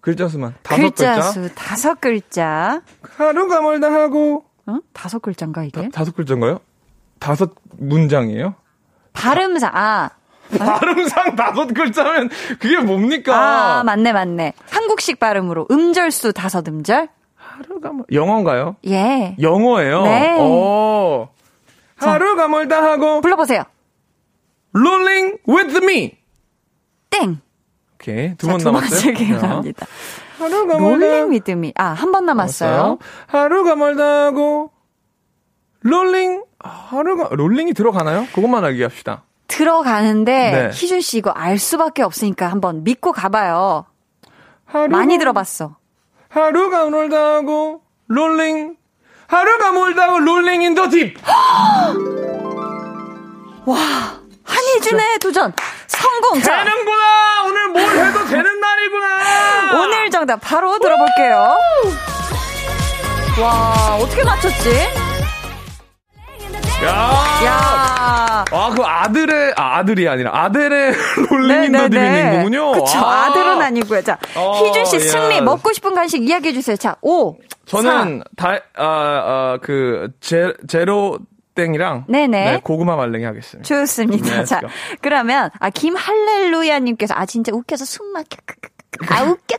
[0.00, 0.54] 글자 수만.
[0.62, 1.14] 다섯 글자.
[1.14, 2.80] 글자 수 다섯 글자.
[3.16, 4.44] 하루가 멀다 하고.
[4.66, 4.78] 어?
[4.92, 5.88] 다섯 글자인가 이게?
[5.90, 6.60] 다 섯 글자인가요?
[7.18, 8.54] 다섯 문장이에요?
[9.12, 10.10] 발음상 아.
[10.58, 13.34] 발음상 다섯 글자면 그게 뭡니까?
[13.80, 14.54] 아, 맞네, 맞네.
[14.70, 17.08] 한국식 발음으로 음절수 다섯 음절?
[17.56, 18.76] 하루가 멀 영어인가요?
[18.86, 19.36] 예.
[19.40, 20.02] 영어예요.
[20.02, 20.38] 네.
[20.40, 21.28] 오.
[21.96, 23.62] 하루가 멀다 하고 불러보세요.
[24.74, 26.18] rolling with me.
[27.10, 27.40] 땡.
[27.94, 28.36] 오케이.
[28.36, 28.90] 두 자, 번두 남았어요.
[28.90, 29.86] 번째 기회 자, 갑니다.
[30.38, 31.06] 하루가 멀다.
[31.06, 31.72] 롤링 믿음이.
[31.76, 32.98] 아, 한 번 남았어요.
[33.26, 34.70] 하루가 멀다 하고
[35.84, 38.26] rolling 하루가 롤링이 들어가나요?
[38.34, 39.24] 그것만 알게 합시다.
[39.48, 40.70] 들어가는데, 네.
[40.72, 43.84] 희준 씨 이거 알 수밖에 없으니까 한번 믿고 가봐요.
[44.64, 45.76] 하루가, 많이 들어봤어.
[46.30, 48.76] 하루가 멀다 하고 rolling
[49.26, 51.20] 하루가 멀다 하고 rolling in the deep.
[54.44, 55.52] 한희준의 도전!
[55.86, 56.40] 성공!
[56.42, 57.44] 자, 되는구나.
[57.44, 59.78] 오늘 뭘 해도 되는 날이구나.
[59.82, 61.56] 오늘 정답 바로 들어볼게요.
[63.40, 65.09] 와, 어떻게 맞췄지?
[66.84, 66.88] 야.
[67.44, 70.92] 야 아, 그 아들의, 아, 아들이 아니라 Adele의
[71.30, 72.72] Rolling in the Deep인 거군요.
[72.72, 72.98] 그쵸.
[72.98, 73.26] 아.
[73.26, 74.02] 아들은 아니고요.
[74.02, 75.00] 자, 어, 희준 씨 야.
[75.00, 76.76] 승리 먹고 싶은 간식 이야기해 주세요.
[76.76, 77.36] 자, 5.
[77.66, 81.18] 저는 다, 아, 아, 그, 제, 제로
[81.54, 82.04] 땡이랑.
[82.08, 82.44] 네네.
[82.52, 83.66] 네, 고구마 말랭이 하겠습니다.
[83.66, 84.38] 좋습니다.
[84.38, 84.60] 네, 자.
[85.00, 88.38] 그러면 아 김할렐루야님께서 아 진짜 웃겨서 숨 막혀.
[89.08, 89.56] 아 웃겨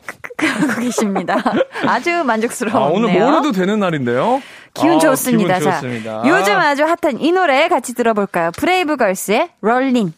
[0.47, 1.35] 하고 계십니다.
[1.85, 2.95] 아주 아, 만족스러웠네요.
[2.95, 4.41] 오늘 뭘 해도 되는 날인데요?
[4.73, 5.57] 기운 아, 좋습니다.
[5.57, 6.23] 기분 자, 좋습니다.
[6.25, 8.51] 요즘 아주 핫한 이 노래 같이 들어볼까요?
[8.57, 10.13] 브레이브걸스의 Rollin'.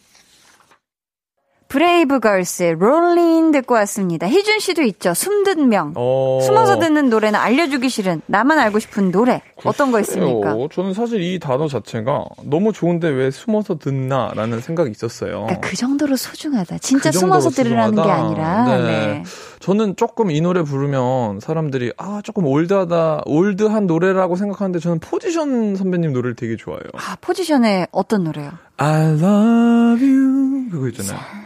[1.74, 4.28] 브레이브걸스의 Rollin' 듣고 왔습니다.
[4.28, 5.12] 희준 씨도 있죠.
[5.12, 5.92] 숨듣명.
[5.96, 6.38] 어.
[6.44, 10.52] 숨어서 듣는 노래는 알려주기 싫은 나만 알고 싶은 노래 어떤 거 있습니까?
[10.52, 10.68] 글쎄요.
[10.72, 15.46] 저는 사실 이 단어 자체가 너무 좋은데 왜 숨어서 듣나라는 생각이 있었어요.
[15.46, 16.78] 그러니까 그 정도로 소중하다.
[16.78, 18.24] 진짜 그 정도로 숨어서 들으라는 게 소중하다.
[18.24, 18.64] 아니라.
[18.78, 18.82] 네.
[18.84, 19.22] 네.
[19.58, 26.12] 저는 조금 이 노래 부르면 사람들이 아 조금 올드하다 올드한 노래라고 생각하는데 저는 포지션 선배님
[26.12, 26.84] 노래를 되게 좋아해요.
[26.94, 28.52] 아, 포지션의 어떤 노래요?
[28.76, 31.43] I love you 그거 있잖아요.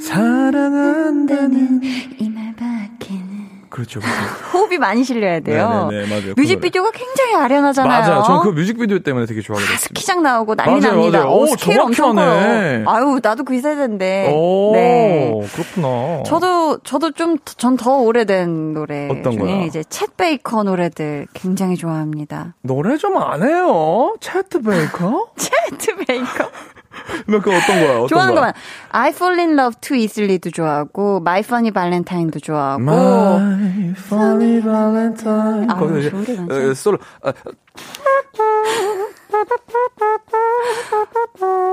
[0.00, 1.80] 사랑한다는
[2.18, 3.36] 이 말밖에는
[3.68, 4.00] 그렇죠.
[4.00, 4.16] 그렇죠.
[4.54, 5.88] 호흡이 많이 실려야 돼요.
[5.90, 6.34] 네네네, 맞아요.
[6.34, 8.00] 그 뮤직비디오가 굉장히 아련하잖아요.
[8.00, 8.22] 맞아요.
[8.22, 9.88] 저는 그 뮤직비디오 때문에 되게 좋아하게 됐습니다.
[10.00, 11.18] 스키장 나오고 난리 맞아요, 납니다.
[11.18, 11.30] 맞아요.
[11.32, 12.14] 오, 오, 스케일 엄청.
[12.16, 12.84] 커요.
[12.86, 14.32] 아유, 나도 그 세대인데.
[14.34, 15.32] 오, 네.
[15.52, 16.22] 그렇구나.
[16.24, 19.62] 저도 저도 좀 전 더 오래된 노래 어떤 중에 거요?
[19.66, 22.54] 이제 Chet Baker 노래들 굉장히 좋아합니다.
[22.62, 24.14] 노래 좀 안 해요.
[24.20, 25.26] Chet Baker?
[25.36, 26.50] Chet Baker
[27.26, 27.96] 그 어떤 거야?
[27.96, 28.40] 어떤 좋아하는 거야?
[28.40, 28.52] 거만
[28.90, 35.66] I Fall in Love Too Easily도 좋아하고 My Funny Valentine도 좋아하고 My funny valentine.
[35.70, 37.32] 아, 거기서 이제 노래 어, 솔로 아,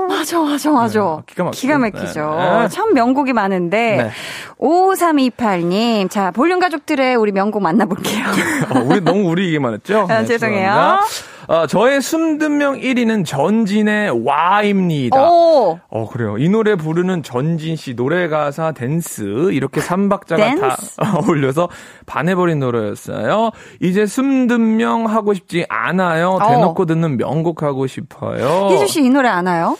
[0.08, 1.00] 맞아, 맞아, 맞아.
[1.00, 1.60] 네, 기가 막히죠.
[1.60, 2.36] 기가 막히죠.
[2.38, 2.68] 네, 네.
[2.68, 3.96] 참 명곡이 많은데.
[3.96, 4.10] 네.
[4.58, 6.10] 5328님.
[6.10, 8.24] 자, 볼륨 가족들의 우리 명곡 만나볼게요.
[8.70, 10.06] 어, 우리 너무 우리 얘기만 했죠?
[10.08, 10.70] 아, 죄송해요.
[10.70, 11.33] 죄송합니다.
[11.48, 15.22] 아, 저의 숨듣명 1위는 전진의 와입니다.
[15.22, 15.78] 오!
[15.88, 16.38] 어, 그래요.
[16.38, 20.96] 이 노래 부르는 전진 씨 노래 가사 댄스 이렇게 삼박자가 댄스?
[20.96, 21.68] 다 어울려서
[22.06, 23.50] 반해버린 노래였어요.
[23.80, 26.38] 이제 숨듣명 하고 싶지 않아요.
[26.48, 28.68] 대놓고 듣는 명곡 하고 싶어요.
[28.72, 29.76] 희준 씨 이 노래 아나요?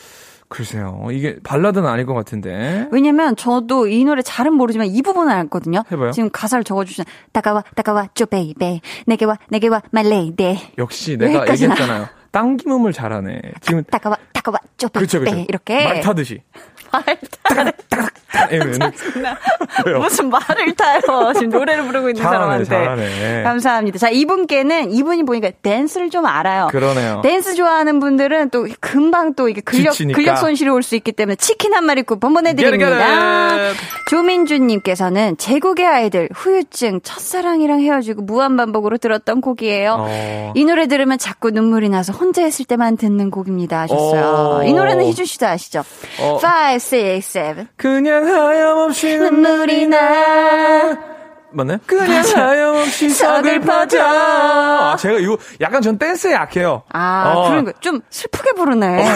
[0.54, 1.08] 글쎄요.
[1.10, 2.86] 이게 발라드는 아닐 것 같은데.
[2.92, 5.82] 왜냐면 저도 이 노래 잘은 모르지만 이 부분은 알거든요.
[5.90, 6.12] 해봐요.
[6.12, 11.44] 지금 가사를 적어주신 다가와 다가와줘 baby 내게 와 내게 와 lady 역시 내가.
[11.50, 12.06] 얘기했잖아요.
[12.30, 13.40] 당김음을 잘하네.
[13.62, 15.44] 지금 다가와 다가와 쪼 그렇죠, 그렇죠.
[15.48, 16.42] 이렇게 말 타듯이.
[16.94, 17.18] 말
[18.50, 18.58] 네.
[19.86, 19.98] 왜요?
[19.98, 21.32] 무슨 말을 타요.
[21.34, 23.04] 지금 노래를 부르고 있는 잘하네, 사람한테.
[23.04, 23.42] 잘하네.
[23.44, 23.98] 감사합니다.
[23.98, 26.68] 자, 이분께는 이분이 보니까 댄스를 좀 알아요.
[26.70, 27.20] 그러네요.
[27.22, 30.16] 댄스 좋아하는 분들은 또 금방 또 이게 근력, 지치니까.
[30.16, 33.54] 근력 손실이 올 수 있기 때문에 치킨 한 마리 쿠폰 보내드립니다.
[33.54, 33.78] It.
[34.10, 39.96] 조민주님께서는 제국의 아이들 후유증 첫사랑이랑 헤어지고 무한반복으로 들었던 곡이에요.
[39.98, 40.52] 어.
[40.54, 44.24] 이 노래 들으면 자꾸 눈물이 나서 혼자 있을 때만 듣는 곡입니다 하셨어요.
[44.60, 44.64] 어.
[44.64, 45.84] 이 노래는 희준 씨도 아시죠?
[46.20, 46.34] 어.
[46.34, 46.38] 5,
[46.92, 49.98] 6, 7 그냥 하염없이 눈물이 나.
[51.56, 51.78] 맞나요?
[51.86, 54.02] 그냥 하염없이 서글퍼져.
[54.02, 56.82] 아, 제가 이거 약간 전 댄스에 약해요.
[56.92, 57.48] 아, 어.
[57.48, 57.72] 그런 거.
[57.80, 59.04] 좀 슬프게 부르네.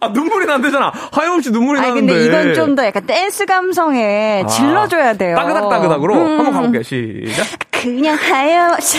[0.00, 0.92] 아, 눈물이 난대잖아.
[1.12, 2.12] 하염없이 눈물이 아니, 나는데.
[2.12, 5.36] 근데 이건 좀 더 약간 댄스 감성에 아, 질러줘야 돼요.
[5.36, 6.38] 따그닥따그닥으로 음.
[6.38, 6.82] 한번 가볼게요.
[6.84, 7.46] 시작.
[7.82, 8.98] 그냥 하염없이.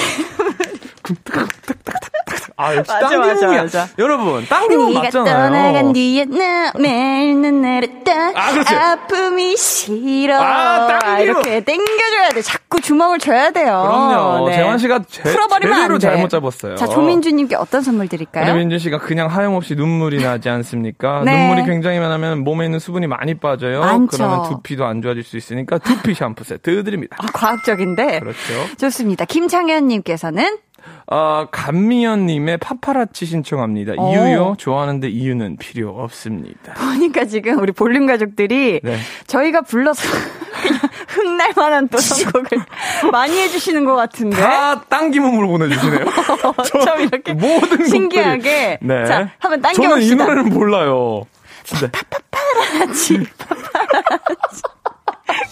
[2.56, 3.18] 아, 역시 맞아.
[3.18, 3.88] 맞아, 맞아.
[3.98, 5.26] 여러분, 네가 맞잖아요.
[5.26, 8.74] 떠나간 뒤에 나 매일 눈날을 따 아, 그렇지.
[8.74, 11.24] 아픔이 싫어 아, 땡기고.
[11.24, 14.50] 이렇게 땡겨줘야 돼 자꾸 주먹을 줘야 돼요 그럼요.
[14.50, 14.56] 네.
[14.56, 16.08] 재환 씨가 제, 풀어버리면 제대로 안 돼.
[16.08, 16.76] 잘못 잡았어요.
[16.76, 18.54] 자 조민주님께 어떤 선물 드릴까요?
[18.54, 21.24] 민준 씨가 그냥 하염없이 눈물이 나지 않습니까?
[21.26, 21.48] 네.
[21.48, 23.82] 눈물이 굉장히 많으면 몸에 있는 수분이 많이 빠져요.
[23.82, 24.08] 많죠.
[24.18, 27.18] 그러면 두피도 안 좋아질 수 있으니까 두피 샴푸 세트 드립니다.
[27.20, 28.38] 아, 과학적인데 그렇죠.
[28.78, 30.58] 좋습니다 김창현님께서는
[31.08, 33.94] 어, 감미연님의 파파라치 신청합니다.
[33.98, 34.12] 오.
[34.12, 34.56] 이유요?
[34.58, 36.74] 좋아하는데 이유는 필요 없습니다.
[36.74, 38.98] 보니까 지금 우리 볼륨 가족들이 네.
[39.28, 40.02] 저희가 불러서
[40.62, 42.58] 그냥 흥날 만한 또 선곡을
[43.12, 44.36] 많이 해주시는 것 같은데.
[44.38, 46.04] 다 당기몸으로 보내주시네요.
[46.66, 48.80] 좀 이렇게 모든 신기하게.
[48.82, 49.06] 네.
[49.06, 50.26] 자, 한번 저는 이 당겨봅시다.
[50.26, 51.24] 노래는 몰라요.
[51.64, 51.90] 진짜.
[51.92, 54.62] 파파라치, 파파라치.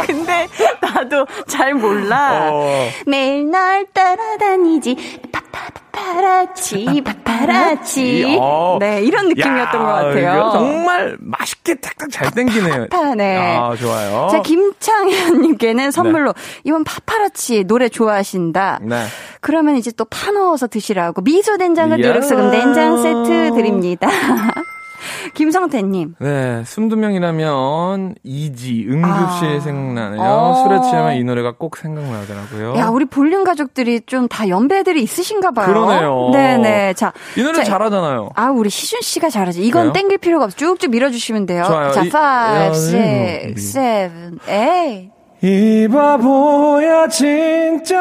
[0.05, 0.47] 근데
[0.81, 2.49] 나도 잘 몰라.
[2.51, 2.89] 어.
[3.05, 5.21] 매일 널 따라다니지.
[5.31, 8.37] 파파파라치, 파파라치.
[8.39, 8.77] 어.
[8.79, 10.49] 네, 이런 느낌이었던 야, 것 같아요.
[10.53, 12.87] 정말 맛있게 탁탁 잘 땡기네요.
[12.89, 13.37] 파파, 네.
[13.57, 14.27] 아, 좋아요.
[14.31, 16.33] 자, 김창현님께는 선물로
[16.63, 18.79] 이번 파파라치 노래 좋아하신다.
[18.83, 19.05] 네.
[19.41, 21.97] 그러면 이제 또 파 넣어서 드시라고 미소 된장과.
[21.97, 24.09] 누룩소금 된장 세트 드립니다.
[25.33, 26.15] 김성태님.
[26.19, 29.59] 네, 숨두명이라면 이지 응급실 아.
[29.59, 30.21] 생각나네요.
[30.21, 30.63] 어.
[30.63, 32.75] 술에 취하면 이 노래가 꼭 생각나더라고요.
[32.77, 35.67] 야, 우리 볼륨 가족들이 좀 다 연배들이 있으신가 봐요.
[35.67, 36.29] 그러네요.
[36.31, 36.93] 네네.
[36.93, 37.11] 자.
[37.37, 38.29] 이 노래 자, 잘하잖아요.
[38.35, 39.61] 아, 우리 시준 씨가 잘하지.
[39.65, 39.93] 이건 그래요?
[39.93, 40.55] 땡길 필요가 없어.
[40.55, 41.63] 쭉쭉 밀어주시면 돼요.
[41.65, 41.91] 좋아요.
[41.91, 44.11] 자, 이- 5, 야, 6, 음, 7,
[44.45, 45.09] 8.
[45.43, 47.99] 이 바보야 진짜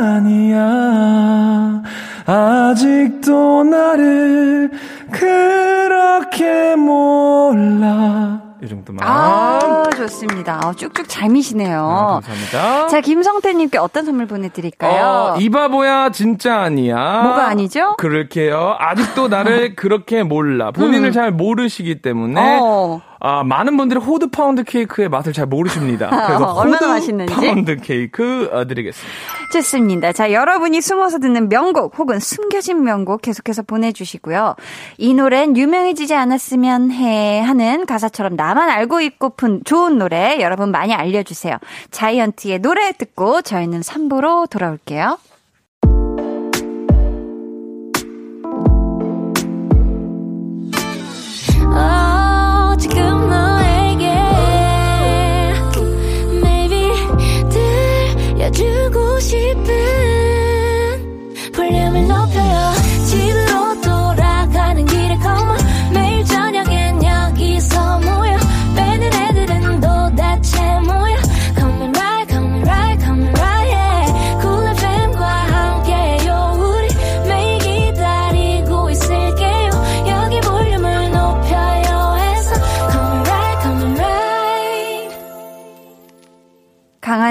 [0.00, 1.82] 아니야
[2.26, 4.70] 아직도 나를
[5.12, 10.60] 그렇게 몰라 이 정도만 아, 좋습니다.
[10.64, 11.80] 어, 쭉쭉 잘 미시네요.
[11.80, 15.34] 아, 감사합니다 자, 김성태님께 어떤 선물 보내드릴까요?
[15.34, 17.94] 어, 이 바보야 진짜 아니야 뭐가 아니죠?
[17.98, 21.12] 그럴게요 아직도 나를 그렇게 몰라 본인을 음.
[21.12, 23.00] 잘 모르시기 때문에 어.
[23.24, 26.10] 아, 많은 분들이 호두 파운드 케이크의 맛을 잘 모르십니다.
[26.26, 27.32] 그래서 어, 얼마나 맛있는지.
[27.32, 29.16] 파운드 케이크 어, 드리겠습니다.
[29.52, 30.12] 좋습니다.
[30.12, 34.56] 자, 여러분이 숨어서 듣는 명곡 혹은 숨겨진 명곡 계속해서 보내주시고요.
[34.98, 41.58] 이 노래는 유명해지지 않았으면 해 하는 가사처럼 나만 알고 있고픈 좋은 노래 여러분 많이 알려주세요.
[41.92, 45.18] 자이언티의 노래 듣고 저희는 3부로 돌아올게요.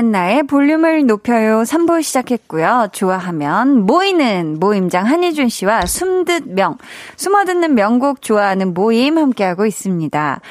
[0.02, 2.88] 강한 나의 볼륨을 높여요 3부 시작했고요.
[2.92, 6.80] 좋아하면 모이는 모임장 한희준 씨와 숨듯 명,
[7.18, 10.42] 숨어듣는 명곡 좋아하는 모임 함께하고 있습니다.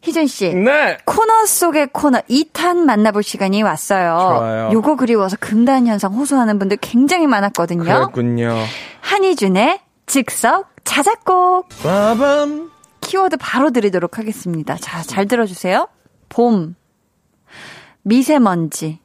[0.00, 0.54] 희준 씨.
[0.54, 0.96] 네.
[1.04, 4.16] 코너 속의 코너 2탄 만나볼 시간이 왔어요.
[4.38, 4.70] 좋아요.
[4.72, 7.84] 요거 그리워서 금단 현상 호소하는 분들 굉장히 많았거든요.
[7.84, 8.54] 그랬군요.
[9.02, 12.70] 한희준의 즉석 자작곡 빠밤.
[13.02, 14.76] 키워드 바로 드리도록 하겠습니다.
[14.80, 15.88] 자, 잘 들어주세요.
[16.30, 16.74] 봄,
[18.04, 19.00] 미세먼지,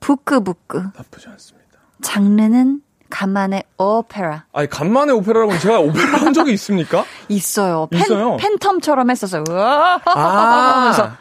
[0.00, 1.62] 부끄부끄, 나쁘지 않습니다.
[2.02, 4.46] 장르는 간만에 오페라.
[4.54, 7.04] 아니, 간만에 오페라라고 제가 오페라 한 적이 있습니까?
[7.28, 7.86] 있어요.
[7.90, 8.38] 팬, 있어요?
[8.38, 9.44] 팬텀처럼 했었어요.
[9.50, 9.98] 아,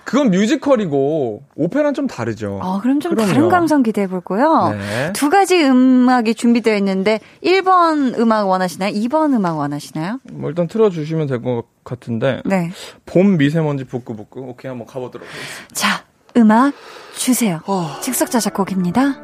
[0.06, 2.60] 그건 뮤지컬이고, 오페라는 좀 다르죠.
[2.64, 3.34] 어, 그럼 좀 그럼요.
[3.34, 4.70] 다른 감성 기대해 볼고요.
[4.70, 5.12] 네.
[5.14, 8.93] 두 가지 음악이 준비되어 있는데 1번 음악 원하시나요?
[8.93, 10.20] 2번 음악 원하시나요?
[10.32, 12.72] 뭐 일단 틀어 주시면 될 것 같은데, 네.
[13.06, 14.39] 봄 미세먼지 북구북구.
[14.41, 15.74] 오케이, 한번 가 보도록 하겠습니다.
[15.74, 16.04] 자,
[16.38, 16.74] 음악
[17.16, 17.60] 주세요.
[17.68, 17.98] 어.
[18.02, 19.16] 즉석 자 작곡입니다.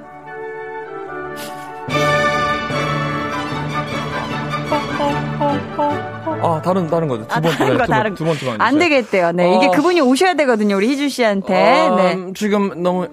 [6.39, 7.28] 아, 다른, 다른 거죠.
[7.28, 9.32] 두 아, 번째, 다른 거, 두, 번- 다른 두 번째 만안 되겠대요.
[9.32, 9.55] 네.
[9.55, 9.72] 이게 어.
[9.72, 10.76] 그분이 오셔야 되거든요.
[10.76, 11.53] 우리 희주 씨한테.
[11.95, 12.14] 네.
[12.14, 13.08] 음, 지금 너무,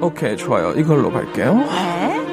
[0.00, 0.72] 오케이, 좋아요.
[0.72, 1.54] 이걸로 갈게요.
[1.54, 2.23] 네.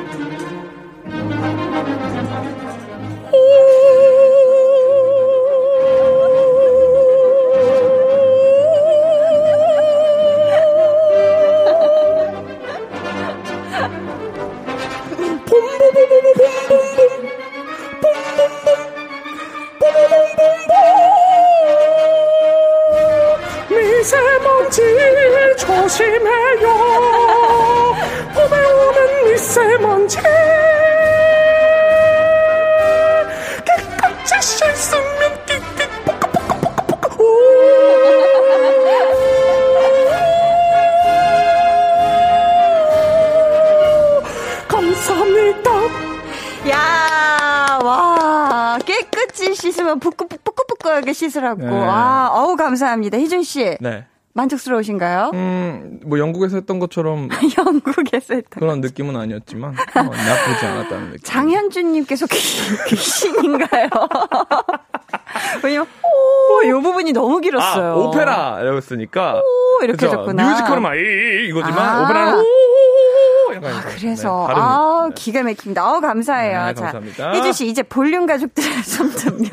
[51.41, 51.61] 씻으라고.
[51.61, 51.85] 네.
[51.87, 53.17] 아, 어우, 감사합니다.
[53.17, 53.75] 희준 씨.
[53.79, 54.05] 네.
[54.33, 55.31] 만족스러우신가요?
[55.33, 57.27] 음, 뭐 영국에서 했던 것처럼
[57.57, 58.59] 영국에서 했던.
[58.61, 61.19] 그런 느낌은 아니었지만 어, 나쁘지 않았다는 느낌.
[61.23, 63.89] 장현주님께서 귀- 귀신인가요?
[65.63, 67.91] 왜냐면, 오, 요 부분이 너무 길었어요.
[67.91, 69.35] 아, 오페라였으니까.
[69.35, 70.07] 오, 이렇게 그죠?
[70.07, 70.49] 해줬구나.
[70.51, 72.03] 뮤지컬은 막 이, 이거지만 아.
[72.03, 72.43] 오페라는 오
[73.63, 73.81] 아.
[73.97, 75.15] 그래서, 네, 아 느낌.
[75.15, 75.81] 기가 막힙니다.
[75.83, 76.65] 아우, 감사해요.
[76.67, 77.31] 네, 자, 감사합니다.
[77.33, 79.49] 혜주 씨, 이제 볼륨 가족들의 손든명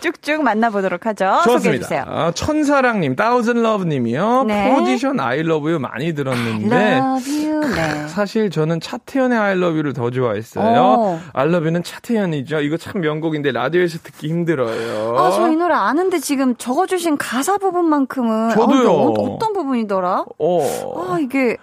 [0.00, 1.24] 쭉쭉 만나보도록 하죠.
[1.44, 1.58] 좋습니다.
[1.58, 2.04] 소개해주세요.
[2.06, 4.44] 아, 천사랑님, Thousand Love님이요.
[4.46, 4.74] 네.
[4.74, 6.96] 포지션 I love you 많이 들었는데.
[6.98, 7.60] Love you.
[7.74, 8.08] 네.
[8.08, 11.20] 사실 저는 차태현의 I love you를 더 좋아했어요.
[11.36, 12.60] love you는 차태현이죠.
[12.60, 15.16] 이거 참 명곡인데 라디오에서 듣기 힘들어요.
[15.18, 18.50] 아, 저 이 노래 아는데 지금 적어주신 가사 부분만큼은.
[18.50, 18.88] 저도요.
[18.88, 20.24] 아, 어, 어떤 부분이더라?
[20.38, 21.04] 어.
[21.12, 21.56] 아, 이게.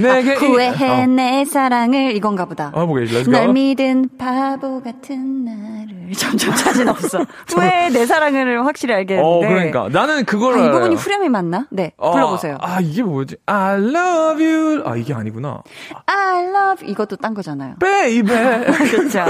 [0.00, 1.06] 내게 아, 후회해 어.
[1.06, 2.72] 내 사랑을 이건가 보다.
[2.74, 3.30] 아, 보게, let's go.
[3.30, 7.24] 널 믿은 바보 같은 나를 점점 자신 없어.
[7.48, 9.26] 후회해 내 사랑을 확실히 알겠는데.
[9.26, 9.88] 어, 그러니까.
[9.90, 10.70] 나는 그걸 아, 이.
[10.70, 11.66] 부분이 후렴이 맞나?
[11.70, 12.58] 네, 어, 불러보세요.
[12.60, 13.36] 아, 이게 뭐지?
[13.46, 14.82] I love you.
[14.86, 15.62] 아, 이게 아니구나.
[16.06, 17.74] I love 이것도 딴 거잖아요.
[17.78, 18.64] Baby.
[18.90, 19.24] 그렇죠.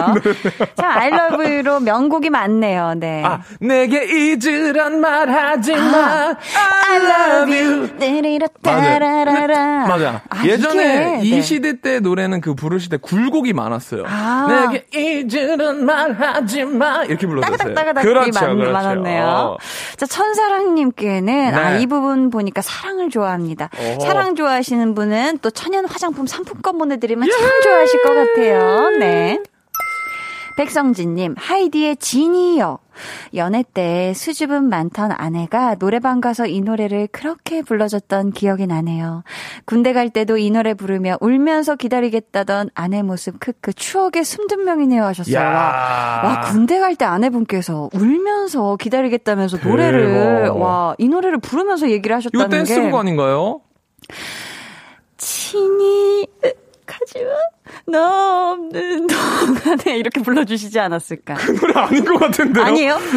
[0.77, 2.95] 참 I love you로 명곡이 많네요.
[2.97, 3.23] 네.
[3.25, 6.35] 아, 내게 잊으란 말하지 마.
[6.89, 8.51] I love you.
[8.63, 9.87] 따라라라.
[9.87, 10.23] 맞아.
[10.29, 11.43] 아, 예전에 이 네.
[11.43, 14.05] 시대 때 노래는 그 부르실 때 굴곡이 많았어요.
[14.07, 14.69] 아.
[14.71, 17.05] 내게 잊으란 말하지 마.
[17.05, 17.57] 이렇게 불렀었어요.
[17.57, 18.73] 따가닥따가닥 그렇죠, 많, 그렇죠.
[18.73, 19.25] 많았네요.
[19.25, 19.57] 어.
[19.97, 21.83] 자, 천사랑님께는 아, 네.
[21.83, 23.71] 이 부분 보니까 사랑을 좋아합니다.
[23.77, 24.01] 어허.
[24.01, 28.91] 사랑 좋아하시는 분은 또 천연 화장품 상품권 보내드리면 참 좋아하실 것 같아요.
[28.99, 29.41] 네.
[30.61, 32.81] 백성진님, 하이디의 지니요.
[33.35, 39.25] 연애 때 수줍음 많던 아내가 노래방 가서 이 노래를 그렇게 불러줬던 기억이 나네요.
[39.65, 45.35] 군대 갈 때도 이 노래 부르며 울면서 기다리겠다던 아내 모습 크크 추억의 숨든 명이네요 하셨어요.
[45.35, 45.49] 야.
[45.49, 50.57] 와, 와, 군대 갈 때 아내분께서 울면서 기다리겠다면서 노래를 대박.
[50.59, 53.63] 와이 노래를 부르면서 얘기를 이거 하셨다는 댄스곡 게 아닌가요?
[55.17, 56.27] 친히
[56.85, 57.31] 가지마
[57.87, 61.35] 너 없는 동안에 이렇게 불러주시지 않았을까?
[61.35, 62.65] 그 노래 아닌 것 같은데요?
[62.65, 62.99] 아니에요?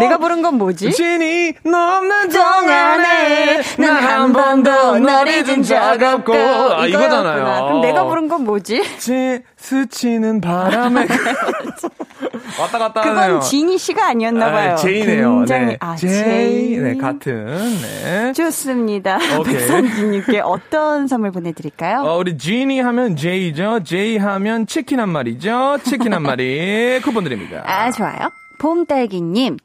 [0.00, 0.90] 내가 부른 건 뭐지?
[0.92, 6.86] 신이 넘는 동안에 난 한 번도 널 잊은 적 없고 아.
[6.86, 7.66] 이거잖아요.
[7.66, 8.82] 그럼 내가 부른 건 뭐지?
[8.98, 11.06] 제 스치는 바람에
[12.60, 13.14] 왔다 갔다 하네요.
[13.34, 14.72] 그건 지니 씨가 아니었나 봐요.
[14.72, 15.36] 아, 제이네요.
[15.38, 15.76] 굉장히 네.
[15.80, 16.76] 아 제이.
[16.78, 17.46] 네, 같은.
[17.82, 18.32] 네.
[18.32, 19.18] 좋습니다.
[19.44, 22.00] 백성진님께 어떤 선물 보내드릴까요?
[22.00, 23.82] 어, 우리 지니 하면 제이죠.
[23.84, 25.78] 제이 하면 치킨 한 마리죠.
[25.84, 27.62] 치킨 한 마리 쿠폰 드립니다.
[27.66, 28.30] 아 좋아요.
[28.58, 29.56] 봄딸기님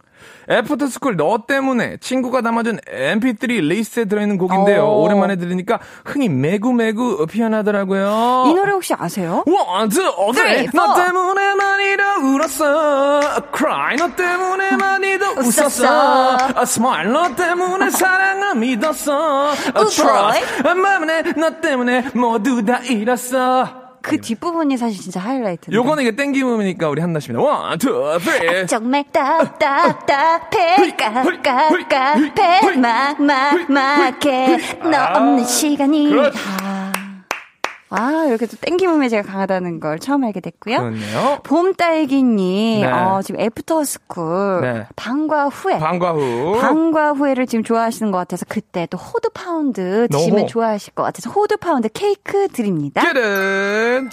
[0.49, 4.83] 애프터스쿨 너 때문에 친구가 담아준 mp3 리스트에 들어있는 곡인데요.
[4.85, 5.03] 오.
[5.03, 8.45] 오랜만에 들으니까 흥이 마구마구 피어나더라고요.
[8.47, 9.43] 이 노래 혹시 아세요?
[9.45, 9.99] one, two,
[10.33, 10.69] Three, three.
[10.73, 11.05] 너 four.
[11.05, 13.21] 때문에 많이도 울었어.
[13.55, 13.95] Cry.
[13.97, 15.65] 너 때문에 많이도 웃었어.
[15.65, 16.37] 웃었어.
[16.57, 17.11] A smile.
[17.11, 19.51] 너 때문에 사랑을 믿었어.
[19.51, 20.63] A trust.
[20.63, 23.86] 마음에 너 때문에 모두 다 잃었어.
[24.07, 25.75] 그 뒷부분이 사실 진짜 하이라이트인데.
[25.75, 27.43] 요거는 이게 땡기음이니까 우리 한나십니다.
[27.43, 28.65] one, two, three.
[28.67, 34.57] 정말 답답답해 깝깝깝해 막막막해
[34.89, 36.37] 너 없는 시간이 그렇지.
[37.89, 40.77] 아, 아, 이렇게 또 땡기음에 제가 강하다는 걸 처음 알게 됐고요.
[40.77, 41.39] 그렇네요.
[41.43, 42.91] 봄딸기님, 네.
[42.91, 44.85] 어, 지금 애프터스쿨, 네.
[44.95, 45.79] 방과 후에.
[45.79, 46.57] 방과 후.
[46.59, 50.47] 방과 후에를 지금 좋아하시는 것 같아서 그때 또 호두 파운드 드시면.
[50.47, 53.01] 좋아하실 것 같아서 호두 파운드 케이크 드립니다.
[53.01, 54.09] 깨른.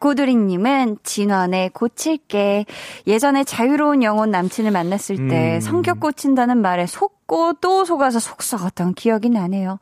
[0.00, 2.64] 고두링님은 진원에 고칠게.
[3.06, 5.60] 예전에 자유로운 영혼 남친을 만났을 때 음.
[5.60, 9.78] 성격 고친다는 말에 속고 또 속아서 속썩었던 기억이 나네요.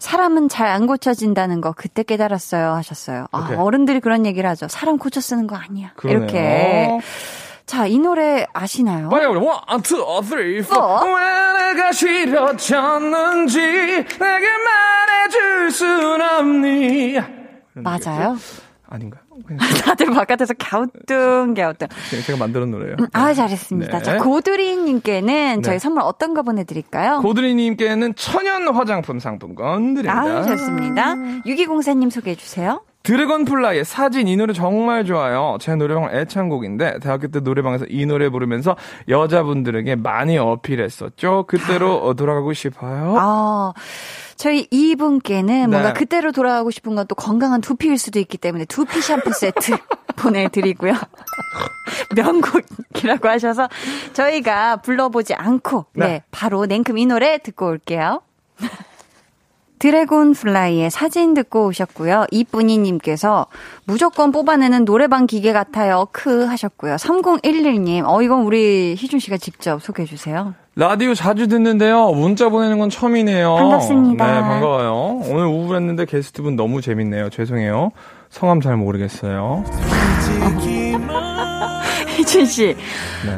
[0.00, 3.26] 사람은 잘 안 고쳐진다는 거 그때 깨달았어요 하셨어요.
[3.32, 3.54] 아.
[3.56, 4.68] 어른들이 그런 얘기를 하죠.
[4.68, 5.92] 사람 고쳐 쓰는 거 아니야.
[5.96, 6.18] 그러네요.
[6.20, 6.98] 이렇게.
[7.66, 9.08] 자, 이 노래 아시나요?
[9.10, 10.74] 빨리 우리 one, two, three, four.
[10.74, 11.14] Four.
[11.14, 17.18] 왜 내가 싫어졌는지 내게 말해줄 순 없니?
[17.74, 18.36] 맞아요.
[18.88, 19.18] 아닌가?
[19.46, 21.88] 그냥 다들 바깥에서 갸우뚱 갸우뚱.
[22.26, 22.96] 제가 만드는 노래예요.
[23.12, 23.98] 아 잘했습니다.
[23.98, 24.02] 네.
[24.04, 25.78] 자 고두리님께는 저희 네.
[25.78, 27.20] 선물 어떤 거 보내드릴까요?
[27.20, 30.20] 고드리님께는 천연 화장품 상품권 드립니다.
[30.20, 31.14] 아 좋습니다.
[31.46, 32.82] 6204님 소개해 주세요.
[33.04, 35.56] 드래곤플라이의 사진 이 노래 정말 좋아요.
[35.60, 38.76] 제 노래방 애창곡인데 대학교 때 노래방에서 이 노래 부르면서
[39.08, 41.44] 여자분들에게 많이 어필했었죠.
[41.48, 43.16] 그때로 어, 돌아가고 싶어요.
[43.18, 43.72] 아
[44.38, 45.98] 저희 이분께는 뭔가 네.
[45.98, 49.72] 그때로 돌아가고 싶은 건 또 건강한 두피일 수도 있기 때문에 두피 샴푸 세트
[50.16, 50.92] 보내드리고요.
[52.14, 53.68] 명곡이라고 하셔서
[54.12, 56.22] 저희가 불러보지 않고 네, 네.
[56.30, 58.22] 바로 냉큼 이 노래 듣고 올게요.
[59.78, 62.26] 드래곤 플라이의 사진 듣고 오셨고요.
[62.32, 63.46] 이쁜이님께서
[63.84, 66.08] 무조건 뽑아내는 노래방 기계 같아요.
[66.10, 66.96] 크 하셨고요.
[66.96, 70.54] 3011님, 어, 이건 우리 희준 씨가 직접 소개해 주세요.
[70.78, 72.12] 라디오 자주 듣는데요.
[72.12, 73.52] 문자 보내는 건 처음이네요.
[73.52, 74.24] 반갑습니다.
[74.24, 75.22] 네, 반가워요.
[75.28, 77.30] 오늘 우울했는데 게스트분 너무 재밌네요.
[77.30, 77.90] 죄송해요.
[78.30, 79.64] 성함 잘 모르겠어요.
[82.28, 82.76] 희준 씨,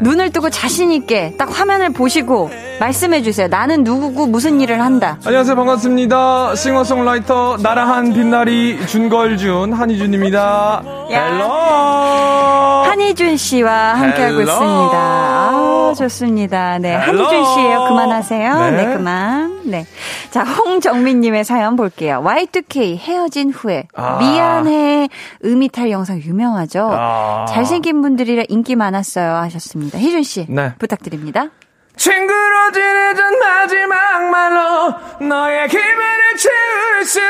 [0.00, 3.46] 눈을 뜨고 자신있게 딱 화면을 보시고 말씀해 주세요.
[3.46, 5.16] 나는 누구고 무슨 일을 한다.
[5.24, 5.54] 안녕하세요.
[5.54, 6.56] 반갑습니다.
[6.56, 10.82] 싱어송라이터 나라한 빛나리 준걸준 한희준입니다.
[11.12, 11.24] 야.
[11.24, 12.90] hello.
[12.90, 14.42] 한희준 씨와 함께하고 hello.
[14.42, 14.92] 있습니다.
[14.96, 16.78] 아, 좋습니다.
[16.78, 16.98] 네.
[16.98, 17.24] hello.
[17.26, 17.84] 한희준 씨예요.
[17.88, 18.58] 그만하세요.
[18.58, 18.70] 네.
[18.72, 18.94] 네.
[18.96, 19.60] 그만.
[19.64, 19.86] 네.
[20.30, 22.22] 자, 홍정민님의 사연 볼게요.
[22.24, 24.18] Y2K 헤어진 후에 아.
[24.18, 25.08] 미안해
[25.44, 26.88] 음이탈 영상 유명하죠.
[26.92, 27.44] 아.
[27.48, 29.98] 잘생긴 분들이라 인기 많았어요 하셨습니다.
[29.98, 30.46] 희준 씨.
[30.48, 30.72] 네.
[30.78, 31.48] 부탁드립니다.
[31.96, 34.94] 친구로 지내던 마지막 말로
[35.28, 37.28] 너의 기분을 채울 수는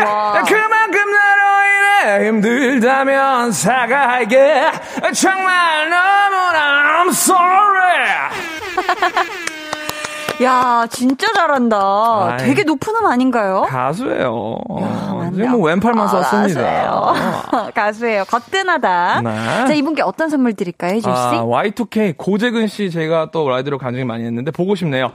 [0.00, 0.42] 없니 와.
[0.42, 4.72] 그만큼 나로 인해 힘들다면 사과할게
[5.14, 8.02] 정말 너무나 I'm sorry
[10.42, 11.78] 야, 진짜 잘한다.
[12.32, 12.38] 아이.
[12.38, 13.62] 되게 높은 음 아닌가요?
[13.68, 15.32] 가수예요 맞네요.
[15.34, 17.70] 지금 뭐 왼팔만 아, 썼습니다 가수예요.
[17.74, 18.24] 가수예요.
[18.24, 19.20] 거뜬하다.
[19.22, 19.30] 네.
[19.66, 21.20] 자, 이분께 어떤 선물 드릴까요, 희준 씨?
[21.20, 25.12] 아, Y2K 고재근 씨 제가 또 라이드로 간증이 많이 했는데 보고 싶네요.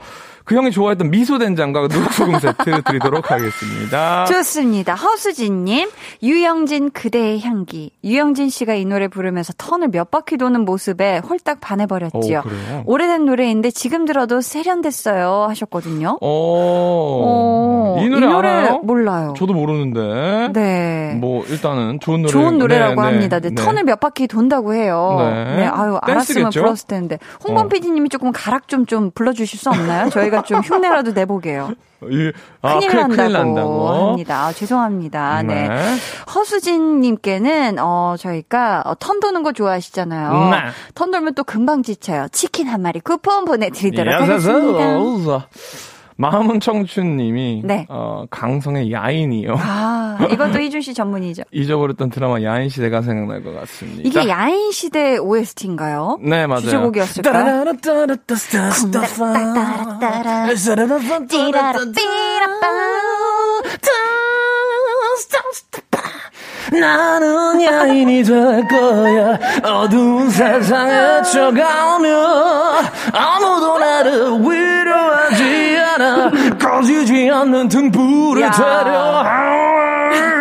[0.48, 4.24] 그 형이 좋아했던 미소 된장과 누룩소금 세트 드리도록 하겠습니다.
[4.24, 4.94] 좋습니다.
[4.94, 5.90] 허수진님,
[6.22, 7.90] 유영진 그대의 향기.
[8.02, 12.42] 유영진 씨가 이 노래 부르면서 턴을 몇 바퀴 도는 모습에 홀딱 반해버렸지요.
[12.86, 12.90] 오?
[12.90, 16.16] 오래된 노래인데 지금 들어도 세련됐어요 하셨거든요.
[16.22, 18.78] 어, 이 노래 알아요?
[18.78, 19.34] 몰라요.
[19.36, 20.48] 저도 모르는데.
[20.58, 21.14] 네.
[21.20, 22.32] 뭐 일단은 좋은 노래.
[22.32, 23.38] 좋은 노래라고 네, 합니다.
[23.38, 23.54] 네, 네.
[23.54, 25.16] 턴을 몇 바퀴 돈다고 해요.
[25.18, 25.56] 네.
[25.56, 25.66] 네.
[25.66, 26.60] 아유, 알았으면 댄스겠죠?
[26.62, 27.18] 불렀을 텐데.
[27.46, 27.68] 홍범 어.
[27.68, 30.08] PD님이 조금 가락 좀, 좀 불러주실 수 없나요?
[30.08, 31.72] 저희가 좀 흉내라도 내보게요.
[32.10, 32.30] 이-
[32.62, 33.88] 아, 큰일, 난다고, 큰일 난다고.
[33.88, 34.44] 합니다.
[34.46, 35.42] 아, 죄송합니다.
[35.42, 35.68] 네.
[35.68, 35.96] 네.
[36.34, 40.50] 허수진님께는, 어, 저희가, 어, 턴 도는 거 좋아하시잖아요.
[40.50, 40.56] 네.
[40.94, 42.28] 턴 돌면 또 금방 지쳐요.
[42.30, 44.52] 치킨 한 마리 쿠폰 보내드리도록 야사사.
[44.52, 45.48] 하겠습니다.
[46.20, 47.86] 마음은 청춘님이 네.
[47.88, 49.54] 어, 강성의 야인이요.
[49.56, 51.44] 아, 이것도 희준 씨 전문이죠.
[51.52, 54.02] 잊어버렸던 드라마 야인 시대가 생각날 것 같습니다.
[54.04, 56.18] 이게 야인 시대 OST인가요?
[56.20, 56.62] 네 맞아요.
[56.62, 57.66] 주제곡이었을까요?
[57.76, 58.76] 따라따라따라.
[61.28, 62.66] 띠라라 삐라빠.
[66.70, 72.08] 나는 야인이 될 거야 어두운 세상 헤쳐가며
[73.12, 75.67] 아무도 나를 위로하지
[76.02, 78.50] 않아 꺼지지 않는 등불을 야.
[78.50, 80.37] 되려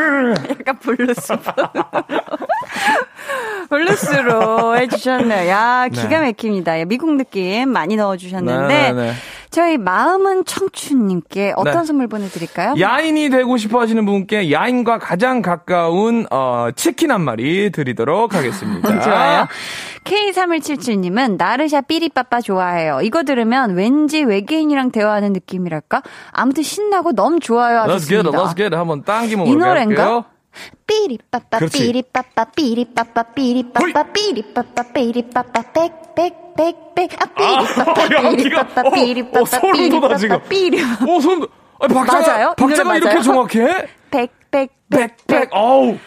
[0.50, 1.34] 약간 블루스.
[3.70, 5.50] 블루스로 해주셨네요.
[5.50, 6.80] 야, 기가 막힙니다.
[6.80, 8.68] 야, 미국 느낌 많이 넣어주셨는데.
[8.68, 9.14] 네, 네, 네.
[9.50, 11.84] 저희 마음은 청춘님께 어떤 네.
[11.86, 12.76] 선물 보내드릴까요?
[12.80, 19.00] 야인이 되고 싶어 하시는 분께 야인과 가장 가까운 어, 치킨 한 마리 드리도록 하겠습니다.
[19.02, 19.48] 좋아요.
[20.04, 23.00] K3177님은 나르샤 삐리빠빠 좋아해요.
[23.04, 26.02] 이거 들으면 왠지 외계인이랑 대화하는 느낌이랄까?
[26.32, 28.44] 아무튼 신나고 너무 좋아요 Let's get it, 하셨습니다.
[28.44, 28.76] let's get it.
[28.76, 29.68] 한번 당기면 이 올게요.
[29.68, 30.17] 노래인가?
[30.88, 31.78] 삐리빠빠 그렇지.
[31.80, 39.90] 삐리빠빠 삐리빠빠 삐리빠빠 삐리빠빠 삐리빠빠 빽빽빽빽 아 삐리빠빠 야, 기가- 삐리빠빠 어, 어, 삐리빠빠 소름
[39.90, 40.40] 돋아, 지금.
[40.50, 41.48] 삐리빠빠 삐리 오, 손,
[41.80, 42.54] 아, 박자가, 맞아요?
[42.58, 43.22] 박자가 이렇게?
[43.22, 43.88] 정확해?
[44.12, 45.50] 빽빽 백백.
[45.52, 45.98] 어우.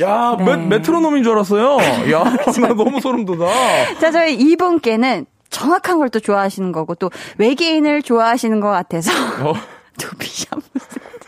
[0.00, 0.44] 야, 네.
[0.44, 1.76] 메, 메트로놈인 줄 알았어요.
[2.12, 2.22] 야,
[2.62, 3.50] 나 너무 소름 돋아.
[3.98, 9.10] 자, 저희 이분께는 정확한 걸 또 좋아하시는 거고 또 외계인을 좋아하시는 것 같아서
[9.42, 9.54] 어.
[9.98, 11.27] 두피 샴푸 세트.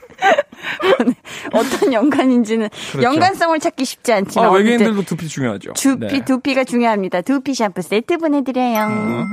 [1.06, 1.14] 네,
[1.52, 3.02] 어떤 연관인지는 그렇죠.
[3.02, 5.72] 연관성을 찾기 쉽지 않지만 아, 외계인들도 두피 중요하죠.
[5.74, 6.24] 두피 네.
[6.24, 7.22] 두피가 중요합니다.
[7.22, 9.24] 두피 샴푸 세트 보내드려요.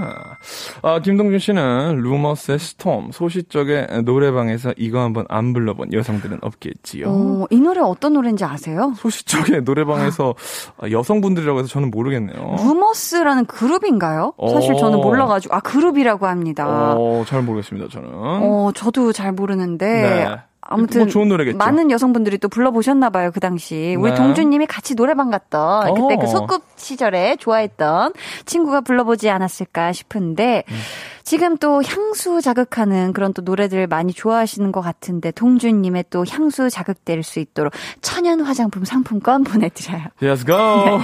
[0.81, 7.05] 아, 김동준 씨는 루머스의 스톰, 소시적의 노래방에서 이거 한번 안 불러본 여성들은 없겠지요.
[7.07, 8.93] 어, 이 노래 어떤 노래인지 아세요?
[8.97, 10.35] 소시적의 노래방에서
[10.77, 12.55] 아, 여성분들이라고 해서 저는 모르겠네요.
[12.59, 14.33] 루머스라는 그룹인가요?
[14.53, 14.77] 사실 어.
[14.77, 16.65] 저는 몰라가지고 아 그룹이라고 합니다.
[16.67, 18.09] 어, 잘 모르겠습니다, 저는.
[18.13, 19.85] 어, 저도 잘 모르는데.
[19.85, 20.27] 네.
[20.69, 21.57] 아무튼 뭐 좋은 노래겠죠.
[21.57, 24.17] 많은 여성분들이 또 불러보셨나 봐요 그 당시 우리 네.
[24.17, 26.19] 동준님이 같이 노래방 갔던 그때 어.
[26.19, 28.13] 그 소꿉 시절에 좋아했던
[28.45, 30.75] 친구가 불러보지 않았을까 싶은데 음.
[31.23, 37.23] 지금 또 향수 자극하는 그런 또 노래들 많이 좋아하시는 것 같은데 동준님의 또 향수 자극될
[37.23, 41.01] 수 있도록 천연 화장품 상품권 보내드려요 Let's go!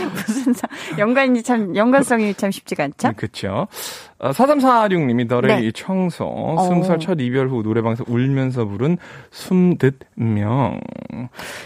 [0.12, 0.68] 무슨 사-
[0.98, 3.08] 연관이 참 연관성이 참 쉽지가 않죠?
[3.08, 3.66] 네, 그쵸.
[4.18, 5.66] 어, 4346님이 너의 네.
[5.66, 6.24] 이 청소,
[6.58, 8.96] 20살 첫 이별 후 노래방에서 울면서 부른
[9.30, 10.80] 숨듣명.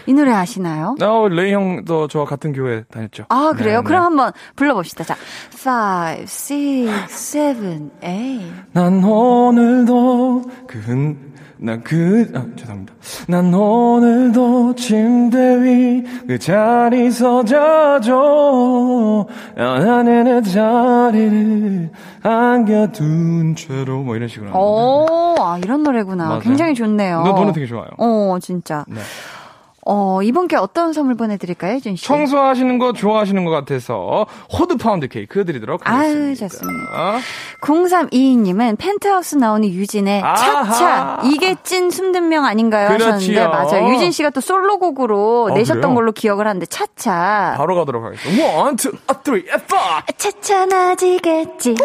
[0.07, 0.95] 이 노래 아시나요?
[1.01, 3.25] 어, 레이 형도 저와 같은 교회 다녔죠.
[3.29, 3.81] 아, 그래요?
[3.81, 4.03] 네, 그럼 네.
[4.03, 5.03] 한번 불러봅시다.
[5.51, 8.39] 자, 5, 6, 7, 8.
[8.71, 12.93] 난 오늘도 그 흔, 나그 아, 죄송합니다.
[13.27, 18.11] 난 오늘도 침대 위 그 자리 서자줘.
[19.55, 21.89] 나는 자리를
[22.23, 24.49] 안겨둔 채로 뭐 이런 식으로.
[24.51, 25.11] 하는 건데.
[25.13, 26.25] 오, 아, 이런 노래구나.
[26.27, 26.39] 맞아요.
[26.41, 27.23] 굉장히 좋네요.
[27.23, 27.87] 너, 노래 되게 좋아요.
[27.97, 28.83] 어, 진짜.
[28.89, 28.99] 네.
[29.89, 32.03] 어, 이분께 어떤 선물 보내드릴까요, 준 씨?
[32.05, 36.27] 청소하시는 거 좋아하시는 것 같아서 호두 파운드 케이크 드리도록 하겠습니다.
[36.29, 37.19] 아유, 좋습니다.
[37.61, 40.35] 0322님은 펜트하우스 나오는 유진의 아하.
[40.35, 43.49] 차차 이게 찐 숨듣명 아닌가요 하셨는데 그렇지요.
[43.49, 43.93] 맞아요.
[43.93, 45.95] 유진 씨가 또 솔로곡으로 어, 내셨던 그래요?
[45.95, 48.57] 걸로 기억을 하는데 차차 바로 가도록 하겠습니다.
[48.57, 49.77] one, two, 아, three, four!
[50.17, 51.75] 차차 나아지겠지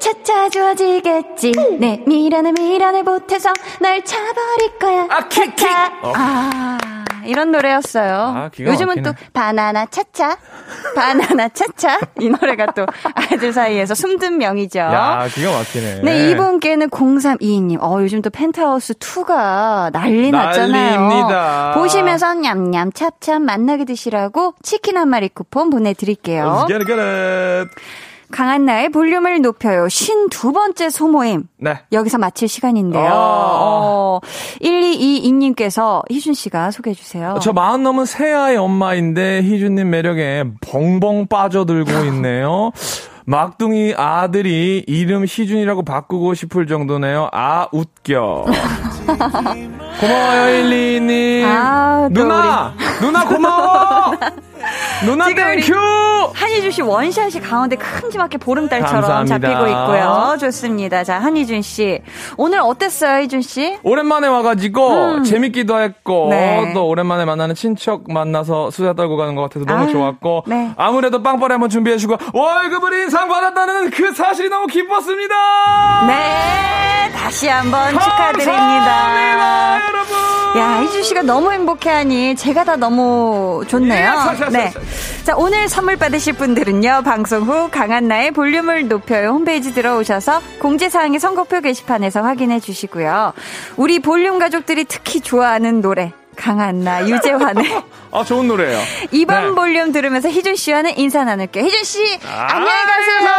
[0.00, 5.68] 차차 좋아지겠지 내 미련을 미련을 보태서 널 차버릴 거야 아, 킥, 킥!
[6.02, 6.12] 어.
[6.14, 6.78] 아,
[7.26, 8.12] 이런 노래였어요.
[8.36, 9.02] 아, 요즘은.
[9.02, 10.36] 또 바나나 차차,
[10.94, 14.78] 바나나 차차 이 노래가 또 아이들 사이에서 숨든 명이죠.
[14.78, 16.00] 야, 기가 막히네.
[16.02, 17.78] 네, 이분께는 0322님.
[17.82, 21.00] 어, 요즘 또 펜트하우스 2가 난리 났잖아요.
[21.00, 21.72] 난리입니다.
[21.74, 26.44] 보시면서 냠냠 찹찹 만나게 드시라고 치킨 한 마리 쿠폰 보내드릴게요.
[26.44, 27.70] Let's get it, get it.
[28.32, 29.86] 강한 나의 볼륨을 높여요.
[29.86, 31.44] 52번째 소모임.
[31.58, 31.78] 네.
[31.92, 33.04] 여기서 마칠 시간인데요.
[33.04, 33.10] 아.
[33.14, 34.20] 어,
[34.60, 37.38] 1222님께서 희준 씨가 소개해 주세요.
[37.40, 42.72] 저 마흔 넘은 세 아이 엄마인데 희준님 매력에 벙벙 빠져들고 있네요.
[43.24, 47.28] 막둥이 아들이 이름 희준이라고 바꾸고 싶을 정도네요.
[47.32, 48.46] 아 웃겨.
[50.00, 51.44] 고마워요 122님.
[51.46, 54.16] 아, 또 누나 누나 고마워.
[55.04, 55.74] 누나 thank you.
[56.34, 59.38] 한희준 씨 원샷이 가운데 큼지막하게 보름달처럼 감사합니다.
[59.38, 60.36] 잡히고 있고요.
[60.40, 61.04] 좋습니다.
[61.04, 62.00] 자, 한희준 씨.
[62.36, 63.76] 오늘 어땠어요, 희준 씨?
[63.82, 66.30] 오랜만에 와가지고 재밌기도 했고 음.
[66.30, 66.70] 네.
[66.74, 70.72] 또 오랜만에 만나는 친척 만나서 수다 떨고 가는 것 같아서 너무 아, 좋았고 네.
[70.76, 75.34] 아무래도 빵빠레 한번 준비해주고 월급을 인상 받았다는 그 사실이 너무 기뻤습니다.
[76.06, 76.14] 네,
[77.14, 79.80] 다시 한번 축하드립니다.
[80.58, 84.14] 야, 희준 씨가 너무 행복해하니 제가 다 너무 좋네요.
[84.44, 84.70] 예, 네.
[84.70, 84.80] 사.
[85.24, 92.22] 자, 오늘 선물 받으실 분들은요, 방송 후 강한나의 볼륨을 높여요 홈페이지 들어오셔서 공지사항의 선곡표 게시판에서
[92.22, 93.32] 확인해 주시고요.
[93.76, 97.82] 우리 볼륨 가족들이 특히 좋아하는 노래, 강한나, 유재환의
[98.12, 98.78] 아 좋은 노래예요.
[99.10, 99.54] 이번 네.
[99.54, 101.64] 볼륨 들으면서 희준 씨와는 인사 나눌게요.
[101.64, 103.30] 희준 씨, 아, 안녕히 가세요.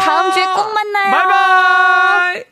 [0.00, 1.10] 다음 주에 꼭 만나요.
[1.12, 2.51] 바이바이.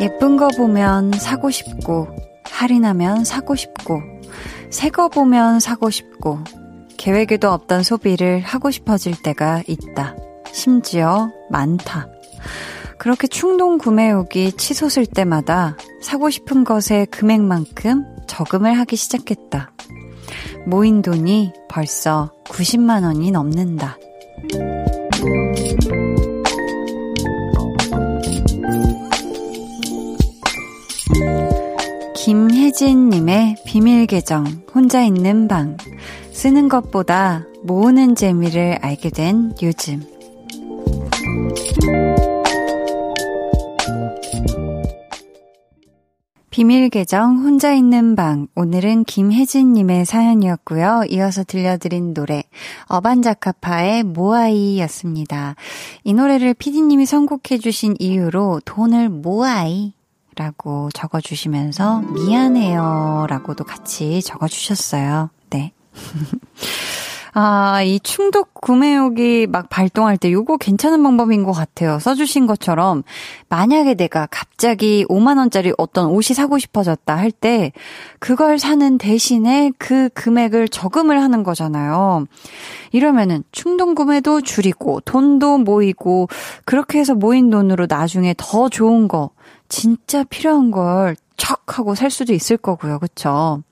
[0.00, 2.08] 예쁜 거 보면 사고 싶고,
[2.44, 4.02] 할인하면 사고 싶고,
[4.70, 6.38] 새 거 보면 사고 싶고,
[6.98, 10.14] 계획에도 없던 소비를 하고 싶어질 때가 있다.
[10.52, 12.08] 심지어 많다.
[12.98, 19.72] 그렇게 충동 구매욕이 치솟을 때마다 사고 싶은 것의 금액만큼 저금을 하기 시작했다.
[20.66, 23.98] 모인 돈이 벌써 90만 원이 넘는다.
[32.14, 35.76] 김혜진님의 비밀 계정, 혼자 있는 방.
[36.32, 40.13] 쓰는 것보다 모으는 재미를 알게 된 요즘.
[46.54, 51.02] 비밀 계정 혼자 있는 방 오늘은 김혜진 님의 사연이었고요.
[51.10, 52.44] 이어서 들려드린 노래
[52.86, 55.56] 어반자카파의 모아이였습니다.
[56.04, 59.94] 이 노래를 피디 님이 선곡해 주신 이유로 돈을 모아이
[60.36, 65.30] 라고 적어 주시면서 미안해요 라고도 같이 적어 주셨어요.
[65.50, 65.72] 네.
[67.36, 71.98] 아, 이 충독 구매욕이 막 발동할 때 요거 괜찮은 방법인 것 같아요.
[71.98, 73.02] 써주신 것처럼
[73.48, 77.72] 만약에 내가 갑자기 5만 원짜리 어떤 옷이 사고 싶어졌다 할 때
[78.20, 82.26] 그걸 사는 대신에 그 금액을 저금을 하는 거잖아요.
[82.92, 86.28] 이러면은 충동 구매도 줄이고 돈도 모이고
[86.64, 89.30] 그렇게 해서 모인 돈으로 나중에 더 좋은 거
[89.68, 92.98] 진짜 필요한 걸 척 하고 살 수도 있을 거고요.
[93.00, 93.62] 그쵸?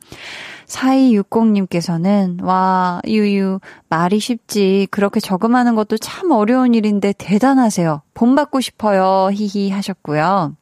[0.73, 4.89] 4260님께서는, 와, 유유, 말이 쉽지.
[4.91, 8.03] 그렇게 저금하는 것도 참 어려운 일인데 대단하세요.
[8.15, 9.31] 본 받고 싶어요.
[9.33, 10.57] 히히 하셨고요.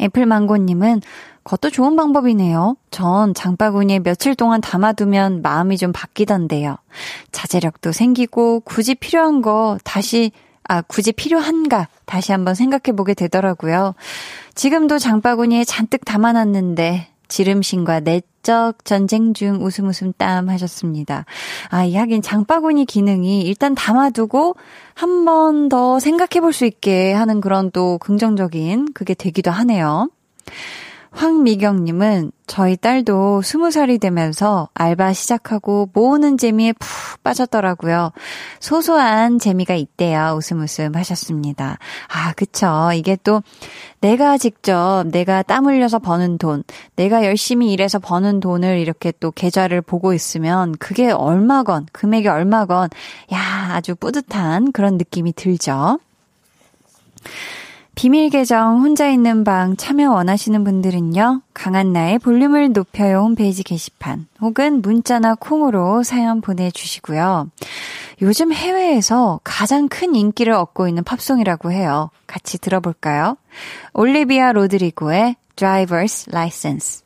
[0.00, 1.02] 애플망고님은,
[1.44, 2.76] 그것도 좋은 방법이네요.
[2.90, 6.76] 전 장바구니에 며칠 동안 담아두면 마음이 좀 바뀌던데요.
[7.32, 10.32] 자제력도 생기고, 굳이 필요한 거 다시
[10.64, 13.94] 아, 굳이 필요한가 다시 한번 생각해 보게 되더라고요.
[14.54, 21.24] 지금도 장바구니에 잔뜩 담아놨는데 지름신과 내적 전쟁 중 웃음 웃음 땀 하셨습니다.
[21.70, 24.54] 아, 이 하긴 장바구니 기능이 일단 담아두고
[24.94, 30.08] 한 번 더 생각해 볼 수 있게 하는 그런 또 긍정적인 그게 되기도 하네요.
[31.12, 38.12] 황미경님은 저희 딸도 스무 살이 되면서 알바 시작하고 모으는 재미에 푹 빠졌더라고요.
[38.60, 40.34] 소소한 재미가 있대요.
[40.36, 41.78] 웃음 웃음 하셨습니다.
[42.08, 42.90] 아, 그쵸.
[42.94, 43.42] 이게 또
[44.00, 46.64] 내가 직접 내가 땀 흘려서 버는 돈,
[46.96, 52.88] 내가 열심히 일해서 버는 돈을 이렇게 또 계좌를 보고 있으면 그게 얼마건, 금액이 얼마건,
[53.32, 55.98] 야, 아주 뿌듯한 그런 느낌이 들죠.
[57.94, 61.42] 비밀 계정 혼자 있는 방 참여 원하시는 분들은요.
[61.52, 67.50] 강한나의 볼륨을 높여요 홈페이지 게시판 혹은 문자나 콩으로 사연 보내주시고요.
[68.22, 72.10] 요즘 해외에서 가장 큰 인기를 얻고 있는 팝송이라고 해요.
[72.26, 73.36] 같이 들어볼까요?
[73.92, 77.02] 올리비아 로드리고의 Driver's License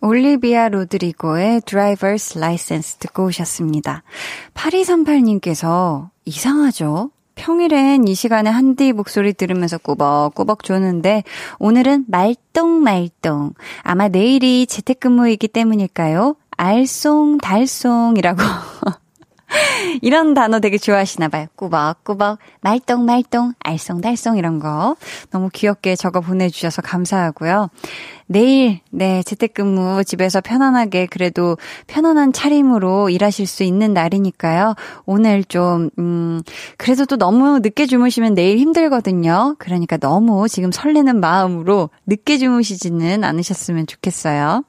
[0.00, 4.02] 올리비아 로드리고의 Driver's License 듣고 오셨습니다.
[4.54, 7.10] 8238님께서 이상하죠?
[7.40, 11.24] 평일엔 이 시간에 한디 목소리 들으면서 꾸벅꾸벅 조는데
[11.58, 13.54] 오늘은 말똥말똥.
[13.82, 16.36] 아마 내일이 재택근무이기 때문일까요?
[16.58, 18.36] 알쏭달쏭이라고.
[20.02, 21.46] 이런 단어 되게 좋아하시나 봐요.
[21.56, 24.96] 꾸벅꾸벅, 말똥말똥, 알쏭달쏭 이런 거
[25.30, 27.68] 너무 귀엽게 적어 보내주셔서 감사하고요.
[28.26, 34.74] 내일, 네, 재택근무 집에서 편안하게 그래도 편안한 차림으로 일하실 수 있는 날이니까요.
[35.04, 36.40] 오늘 좀, 음,
[36.76, 39.56] 그래도 또 너무 늦게 주무시면 내일 힘들거든요.
[39.58, 44.62] 그러니까 너무 지금 설레는 마음으로 늦게 주무시지는 않으셨으면 좋겠어요.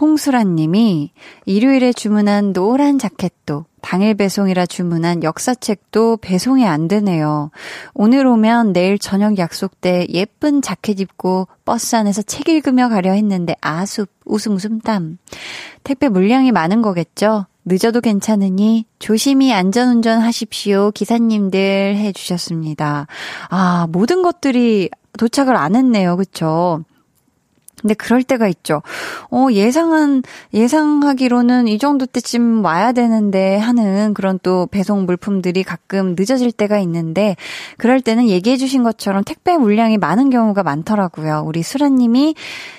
[0.00, 1.12] 홍수란 님이
[1.46, 7.50] 일요일에 주문한 노란 자켓도 당일 배송이라 주문한 역사책도 배송이 안 되네요.
[7.92, 13.54] 오늘 오면 내일 저녁 약속 때 예쁜 자켓 입고 버스 안에서 책 읽으며 가려 했는데
[13.60, 15.18] 아숲 웃음 웃음 땀.
[15.84, 17.46] 택배 물량이 많은 거겠죠?
[17.66, 20.90] 늦어도 괜찮으니 조심히 안전운전 하십시오.
[20.94, 23.06] 기사님들 해주셨습니다.
[23.48, 26.16] 아, 모든 것들이 도착을 안 했네요.
[26.16, 26.84] 그쵸?
[27.84, 28.80] 근데 그럴 때가 있죠.
[29.30, 30.22] 어, 예상한,
[30.54, 37.36] 예상하기로는 이 정도 때쯤 와야 되는데 하는 그런 또 배송 물품들이 가끔 늦어질 때가 있는데,
[37.76, 41.42] 그럴 때는 얘기해주신 것처럼 택배 물량이 많은 경우가 많더라고요.
[41.44, 42.36] 우리 수라님이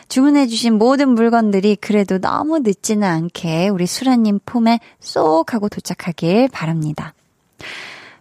[0.09, 7.13] 주문해주신 모든 물건들이 그래도 너무 늦지는 않게 우리 수라님 폼에 쏙 하고 도착하길 바랍니다.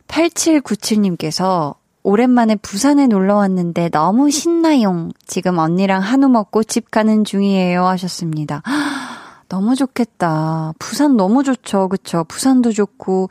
[0.09, 1.77] 8797님께서
[2.07, 5.11] 오랜만에 부산에 놀러 왔는데 너무 신나용.
[5.27, 8.63] 지금 언니랑 한우 먹고 집 가는 중이에요 하셨습니다.
[9.49, 10.75] 너무 좋겠다.
[10.79, 11.89] 부산 너무 좋죠.
[11.89, 12.25] 그쵸?
[12.29, 13.31] 부산도 좋고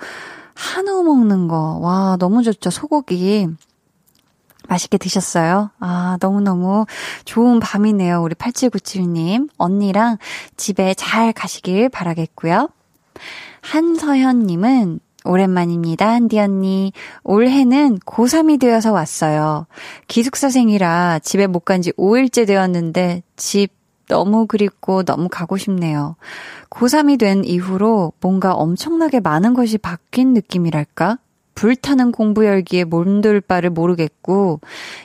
[0.56, 1.78] 한우 먹는 거.
[1.82, 2.72] 와, 너무 좋죠.
[2.72, 3.48] 소고기.
[4.68, 5.70] 맛있게 드셨어요?
[5.80, 6.88] 아, 너무너무
[7.26, 8.24] 좋은 밤이네요.
[8.24, 9.50] 우리 8797님.
[9.58, 10.18] 언니랑
[10.58, 12.70] 집에 잘 가시길 바라겠고요.
[13.62, 16.92] 한서현님은 오랜만입니다, 한디 언니.
[17.24, 19.68] 올해는 고3이 되어서 왔어요.
[20.08, 23.70] 기숙사생이라 집에 못 간 지 5일째 되었는데 집
[24.10, 26.18] 너무 그립고 너무 가고 싶네요.
[26.70, 31.20] 고3이 된 이후로 뭔가 엄청나게 많은 것이 바뀐 느낌이랄까?
[31.56, 34.60] 불타는 공부 열기에 몸둘 바를 모르겠고,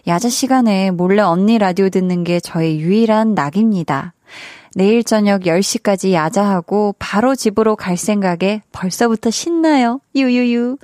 [0.07, 4.15] 야자 시간에 몰래 언니 라디오 듣는 게 저의 유일한 낙입니다.
[4.75, 10.01] 내일 저녁 10시까지 야자하고 바로 집으로 갈 생각에 벌써부터 신나요.
[10.15, 10.79] 유유유.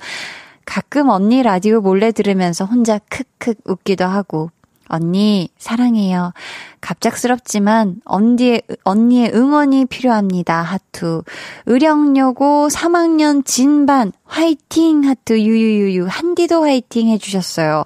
[0.65, 4.49] 가끔 언니 라디오 몰래 들으면서 혼자 크크 웃기도 하고,
[4.87, 6.33] 언니, 사랑해요.
[6.81, 10.61] 갑작스럽지만, 언니의, 언니의 응원이 필요합니다.
[10.61, 11.23] 하투.
[11.65, 15.03] 의령여고 3학년 진반, 화이팅!
[15.07, 16.07] 하투, 유유유유.
[16.09, 17.85] 한디도 화이팅 해주셨어요.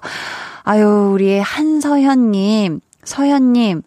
[0.64, 3.82] 아유, 우리 한서현님, 서현님.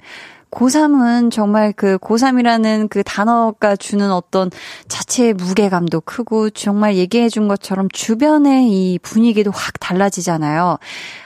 [0.53, 4.51] 고3은 정말 그 고3이라는 그 단어가 주는 어떤
[4.87, 10.77] 자체의 무게감도 크고 정말 얘기해 준 것처럼 주변의 이 분위기도 확 달라지잖아요.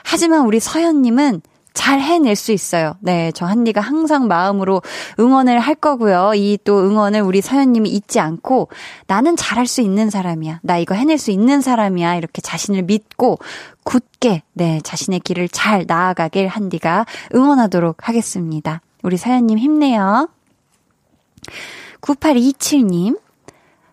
[0.04, 1.42] 하지만 우리 서현님은
[1.74, 2.96] 잘 해낼 수 있어요.
[2.98, 4.82] 네, 저 한디가 항상 마음으로
[5.20, 6.32] 응원을 할 거고요.
[6.34, 8.68] 이 또 응원을 우리 서현님이 잊지 않고
[9.06, 10.58] 나는 잘할 수 있는 사람이야.
[10.64, 12.16] 나 이거 해낼 수 있는 사람이야.
[12.16, 13.38] 이렇게 자신을 믿고
[13.84, 18.80] 굳게 네 자신의 길을 잘 나아가길 한디가 응원하도록 하겠습니다.
[19.08, 20.28] 우리 서현님 힘내요.
[22.02, 23.18] 9827님.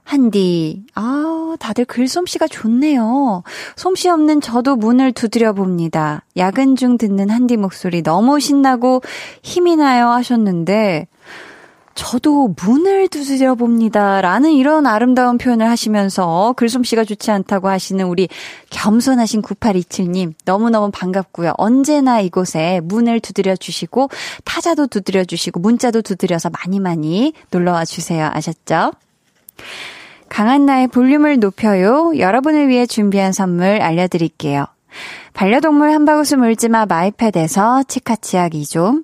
[0.04, 3.44] 한디, 아, 다들 글솜씨가 좋네요.
[3.78, 6.26] 솜씨 없는 저도 문을 두드려 봅니다.
[6.36, 9.02] 야근 중 듣는 한디 목소리 너무 신나고
[9.42, 11.08] 힘이 나요 하셨는데,
[11.96, 14.20] 저도 문을 두드려 봅니다.
[14.20, 18.28] 라는 이런 아름다운 표현을 하시면서 글솜씨가 좋지 않다고 하시는 우리
[18.70, 21.54] 겸손하신 9827님 너무너무 반갑고요.
[21.58, 24.10] 언제나 이곳에 문을 두드려 주시고
[24.44, 28.30] 타자도 두드려 주시고 문자도 두드려서 많이 많이 놀러와 주세요.
[28.34, 28.92] 아셨죠?
[30.28, 32.12] 강한 나의 볼륨을 높여요.
[32.18, 34.66] 여러분을 위해 준비한 선물 알려드릴게요.
[35.34, 39.04] 반려동물 한바구스 물지마 마이패드에서 치카치약 2종,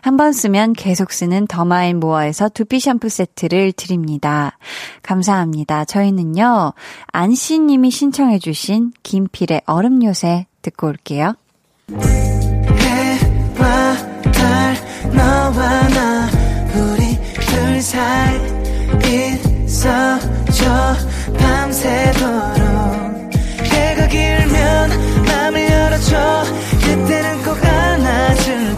[0.00, 4.58] 한 번 쓰면 계속 쓰는 더마인 모어에서 두피 샴푸 세트를 드립니다.
[5.02, 5.84] 감사합니다.
[5.84, 6.72] 저희는요,
[7.12, 11.34] 안씨님이 신청해주신 김필의 얼음 요새 듣고 올게요.
[11.90, 13.94] 해와
[14.32, 14.74] 달
[15.14, 16.28] 너와 나
[16.74, 18.38] 우리 둘 사이
[19.64, 20.94] 있어줘
[21.38, 22.28] 밤새도록
[23.64, 26.42] 해가 길면 맘을 열어줘
[26.82, 28.77] 그때는 꼭 안아줄게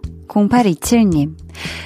[0.31, 1.35] 0827님.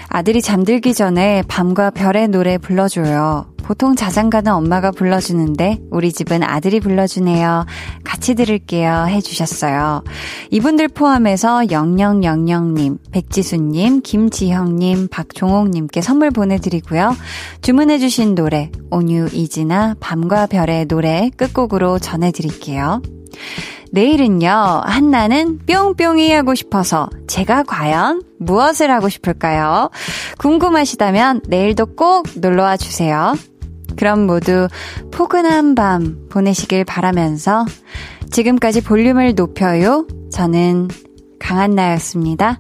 [0.07, 3.47] 아들이 잠들기 전에 밤과 별의 노래 불러줘요.
[3.65, 7.65] 보통 자장가는 엄마가 불러주는데 우리 집은 아들이 불러주네요.
[8.03, 9.07] 같이 들을게요.
[9.07, 10.03] 해주셨어요.
[10.51, 17.15] 이분들 포함해서 영영영영님, 백지수님, 김지형님, 박종옥님께 선물 보내드리고요.
[17.61, 23.01] 주문해주신 노래 온유 이지나 밤과 별의 노래 끝곡으로 전해드릴게요.
[23.91, 29.89] 내일은요, 한나는 뿅뿅이 하고 싶어서 제가 과연 무엇을 하고 싶을까요?
[30.37, 33.35] 궁금하시다면 내일도 꼭 놀러와 주세요.
[33.97, 34.67] 그럼 모두
[35.11, 37.65] 포근한 밤 보내시길 바라면서
[38.31, 40.05] 지금까지 볼륨을 높여요.
[40.31, 40.89] 저는
[41.39, 42.59] 강한나였습니다.